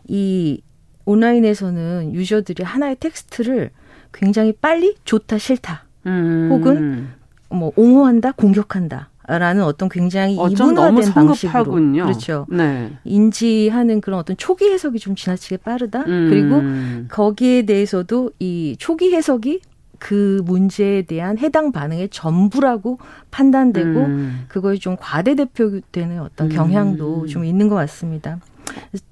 [0.08, 0.60] 이
[1.04, 3.70] 온라인에서는 유저들이 하나의 텍스트를
[4.12, 6.48] 굉장히 빨리 좋다 싫다 음.
[6.50, 7.08] 혹은
[7.48, 12.46] 뭐 옹호한다 공격한다 라는 어떤 굉장히 이분화된 방식으로 그렇죠.
[12.48, 12.92] 네.
[13.04, 16.04] 인지하는 그런 어떤 초기 해석이 좀 지나치게 빠르다.
[16.06, 16.28] 음.
[16.30, 16.62] 그리고
[17.08, 19.60] 거기에 대해서도 이 초기 해석이
[19.98, 22.98] 그 문제에 대한 해당 반응의 전부라고
[23.30, 24.44] 판단되고 음.
[24.48, 27.26] 그거에 좀 과대대표되는 어떤 경향도 음.
[27.26, 28.38] 좀 있는 것 같습니다.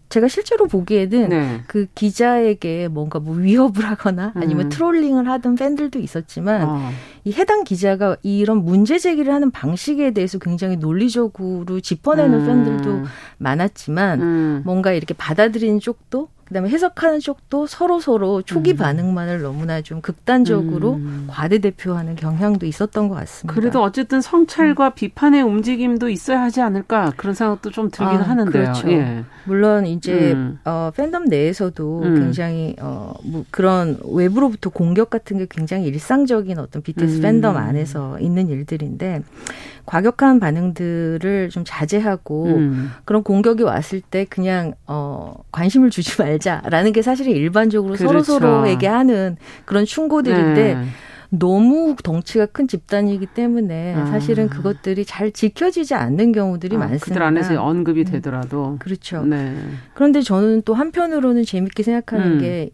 [0.08, 1.60] 제가 실제로 보기에는 네.
[1.66, 4.68] 그 기자에게 뭔가 뭐 위협을 하거나 아니면 음.
[4.68, 6.90] 트롤링을 하던 팬들도 있었지만 어.
[7.24, 12.46] 이 해당 기자가 이런 문제 제기를 하는 방식에 대해서 굉장히 논리적으로 짚어내는 음.
[12.46, 13.02] 팬들도
[13.38, 14.62] 많았지만 음.
[14.64, 18.76] 뭔가 이렇게 받아들이는 쪽도 그다음에 해석하는 쪽도 서로 서로 초기 음.
[18.76, 21.26] 반응만을 너무나 좀 극단적으로 음.
[21.30, 23.54] 과대대표하는 경향도 있었던 것 같습니다.
[23.54, 24.92] 그래도 어쨌든 성찰과 음.
[24.94, 28.62] 비판의 움직임도 있어야 하지 않을까 그런 생각도 좀 들긴 아, 하는데요.
[28.62, 28.90] 그렇죠.
[28.90, 29.24] 예.
[29.44, 30.58] 물론 이제 음.
[30.64, 32.14] 어, 팬덤 내에서도 음.
[32.14, 37.22] 굉장히 어, 뭐 그런 외부로부터 공격 같은 게 굉장히 일상적인 어떤 BTS 음.
[37.22, 39.22] 팬덤 안에서 있는 일들인데
[39.86, 42.90] 과격한 반응들을 좀 자제하고 음.
[43.04, 48.06] 그런 공격이 왔을 때 그냥 어 관심을 주지 말자라는 게 사실은 일반적으로 그렇죠.
[48.06, 50.84] 서로 서로에게 하는 그런 충고들인데 네.
[51.38, 54.06] 너무 덩치가 큰 집단이기 때문에 아.
[54.06, 57.04] 사실은 그것들이 잘 지켜지지 않는 경우들이 아, 많습니다.
[57.06, 58.04] 그들 안에서 언급이 음.
[58.04, 58.76] 되더라도.
[58.78, 59.24] 그렇죠.
[59.24, 59.54] 네.
[59.94, 62.40] 그런데 저는 또 한편으로는 재밌게 생각하는 음.
[62.40, 62.70] 게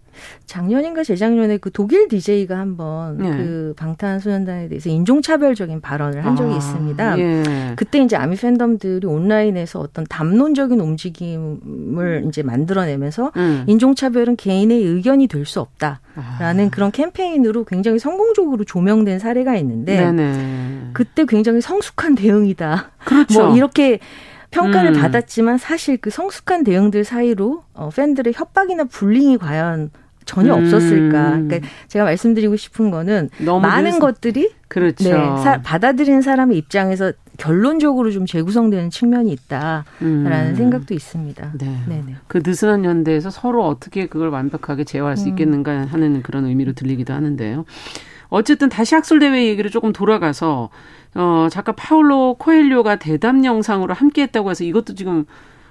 [0.47, 3.37] 작년인가 재작년에 그 독일 DJ가 한번 네.
[3.37, 7.19] 그 방탄소년단에 대해서 인종차별적인 발언을 한 적이 아, 있습니다.
[7.19, 7.73] 예.
[7.77, 13.65] 그때 이제 아미 팬덤들이 온라인에서 어떤 담론적인 움직임을 이제 만들어내면서 음.
[13.67, 16.71] 인종차별은 개인의 의견이 될 수 없다라는 아.
[16.71, 20.91] 그런 캠페인으로 굉장히 성공적으로 조명된 사례가 있는데 네네.
[20.93, 22.93] 그때 굉장히 성숙한 대응이다.
[23.05, 23.47] 그렇죠.
[23.49, 23.99] 뭐 이렇게
[24.51, 25.01] 평가를 음.
[25.01, 29.91] 받았지만 사실 그 성숙한 대응들 사이로 어, 팬들의 협박이나 불링이 과연
[30.25, 30.63] 전혀 음.
[30.63, 31.31] 없었을까.
[31.31, 35.11] 그러니까 제가 말씀드리고 싶은 거는 많은 것들이 그렇죠.
[35.11, 40.55] 네, 사, 받아들이는 사람의 입장에서 결론적으로 좀 재구성되는 측면이 있다라는 음.
[40.55, 41.53] 생각도 있습니다.
[41.59, 41.81] 네.
[41.89, 42.17] 네네.
[42.29, 45.31] 그 느슨한 연대에서 서로 어떻게 그걸 완벽하게 제어할 수 음.
[45.31, 47.65] 있겠는가 하는 그런 의미로 들리기도 하는데요.
[48.31, 50.71] 어쨌든 다시 학술대회 얘기를 조금 돌아가서
[51.15, 55.25] 어 작가 파울로 코엘료가 대담 영상으로 함께 했다고 해서 이것도 지금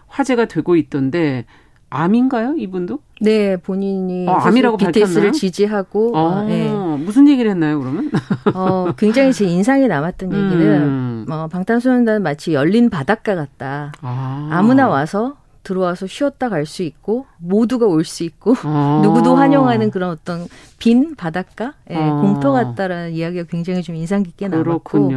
[0.08, 1.46] 화제가 되고 있던데
[1.92, 3.00] 암인가요, 이분도?
[3.22, 5.32] 네, 본인이 어, 암이라고 BTS를 밝혔나요?
[5.32, 6.72] 지지하고 어, 네.
[6.72, 8.12] 무슨 얘기를 했나요, 그러면?
[8.54, 11.26] 어, 굉장히 제 인상에 남았던 얘기는 음.
[11.30, 13.92] 어, 방탄소년단 마치 열린 바닷가 같다.
[14.02, 14.50] 아.
[14.52, 19.02] 아무나 와서 들어와서 쉬었다 갈 수 있고 모두가 올 수 있고 아.
[19.04, 20.48] 누구도 환영하는 그런 어떤
[20.78, 22.22] 빈 바닷가 예, 아.
[22.22, 25.12] 공터 같다라는 이야기가 굉장히 좀 인상 깊게 남았고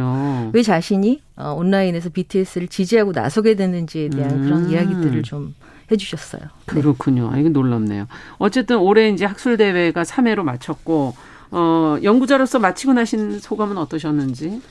[0.53, 4.43] 왜 자신이 어, 온라인에서 BTS를 지지하고 나서게 됐는지에 대한 음.
[4.43, 5.55] 그런 이야기들을 좀
[5.91, 6.41] 해주셨어요.
[6.41, 6.49] 네.
[6.65, 7.29] 그렇군요.
[7.31, 8.07] 아, 이거 놀랍네요.
[8.37, 11.13] 어쨌든 올해 이제 학술 대회가 3회로 마쳤고
[11.51, 14.61] 어, 연구자로서 마치고 나신 소감은 어떠셨는지?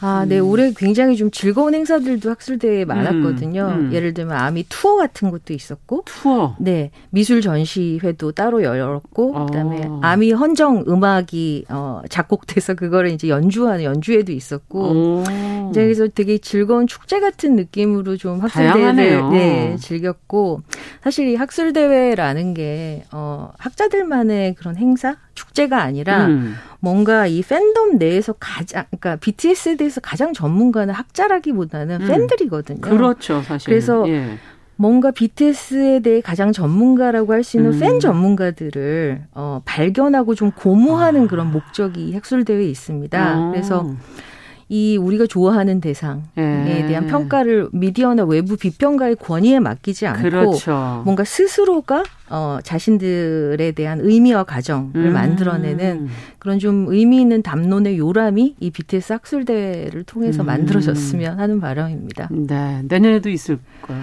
[0.00, 0.38] 아, 네.
[0.38, 0.48] 음.
[0.48, 3.72] 올해 굉장히 좀 즐거운 행사들도 학술대회에 많았거든요.
[3.74, 3.92] 음, 음.
[3.92, 6.02] 예를 들면 아미 투어 같은 것도 있었고.
[6.04, 6.54] 투어?
[6.58, 6.90] 네.
[7.10, 9.36] 미술 전시회도 따로 열었고.
[9.36, 9.46] 어.
[9.46, 14.80] 그다음에 아미 헌정 음악이 어, 작곡돼서 그거를 이제 연주하는 연주회도 있었고.
[14.80, 15.22] 오.
[15.70, 20.60] 이제 그래서 되게 즐거운 축제 같은 느낌으로 좀 학술대회를 네, 즐겼고.
[21.02, 25.16] 사실 이 학술대회라는 게 어, 학자들만의 그런 행사?
[25.36, 26.56] 축제가 아니라 음.
[26.80, 32.08] 뭔가 이 팬덤 내에서 가장 그러니까 BTS에 대해서 가장 전문가는 학자라기보다는 음.
[32.08, 32.80] 팬들이거든요.
[32.80, 33.66] 그렇죠, 사실.
[33.68, 34.38] 그래서 예.
[34.78, 37.80] 뭔가 BTS에 대해 가장 전문가라고 할 수 있는 음.
[37.80, 41.26] 팬 전문가들을 어, 발견하고 좀 고무하는 아.
[41.28, 43.18] 그런 목적이 학술대회에 있습니다.
[43.18, 43.50] 아.
[43.52, 43.90] 그래서
[44.68, 46.86] 이 우리가 좋아하는 대상에 예.
[46.88, 51.02] 대한 평가를 미디어나 외부 비평가의 권위에 맡기지 않고 그렇죠.
[51.04, 55.12] 뭔가 스스로가 어 자신들에 대한 의미와 가정을 음.
[55.12, 56.08] 만들어내는
[56.40, 60.46] 그런 좀 의미 있는 담론의 요람이 이 BTS 학술 대회를 통해서 음.
[60.46, 62.28] 만들어졌으면 하는 바람입니다.
[62.32, 64.02] 네, 내년에도 있을 거예요.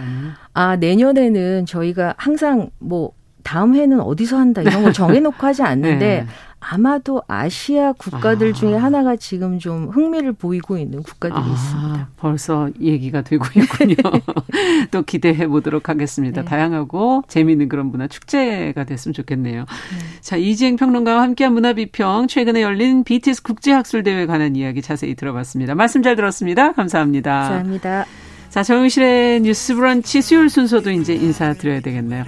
[0.54, 3.12] 아 내년에는 저희가 항상 뭐
[3.44, 6.28] 다음 해는 어디서 한다 이런 걸 정해놓고 하지 않는데 네.
[6.66, 8.54] 아마도 아시아 국가들 아.
[8.54, 12.10] 중에 하나가 지금 좀 흥미를 보이고 있는 국가들이 아, 있습니다.
[12.18, 13.96] 벌써 얘기가 되고 있군요.
[14.92, 16.42] 또 기대해 보도록 하겠습니다.
[16.42, 16.48] 네.
[16.48, 19.62] 다양하고 재미있는 그런 문화 축제가 됐으면 좋겠네요.
[19.62, 20.22] 네.
[20.22, 25.76] 자, 이지행 평론가와 함께한 문화비평 최근에 열린 BTS 국제학술대회에 관한 이야기 자세히 들어봤습니다.
[25.76, 26.72] 말씀 잘 들었습니다.
[26.72, 27.32] 감사합니다.
[27.32, 28.06] 감사합니다.
[28.50, 32.24] 자, 정용실의 뉴스 브런치 수요일 순서도 이제 인사드려야 되겠네요.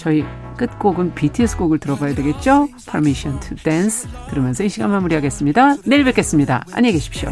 [0.00, 0.24] 저희
[0.56, 2.68] 끝곡은 BTS 곡을 들어봐야 되겠죠?
[2.90, 5.76] Permission to Dance 들으면서 이 시간 마무리하겠습니다.
[5.84, 6.64] 내일 뵙겠습니다.
[6.72, 7.30] 안녕히 계십시오.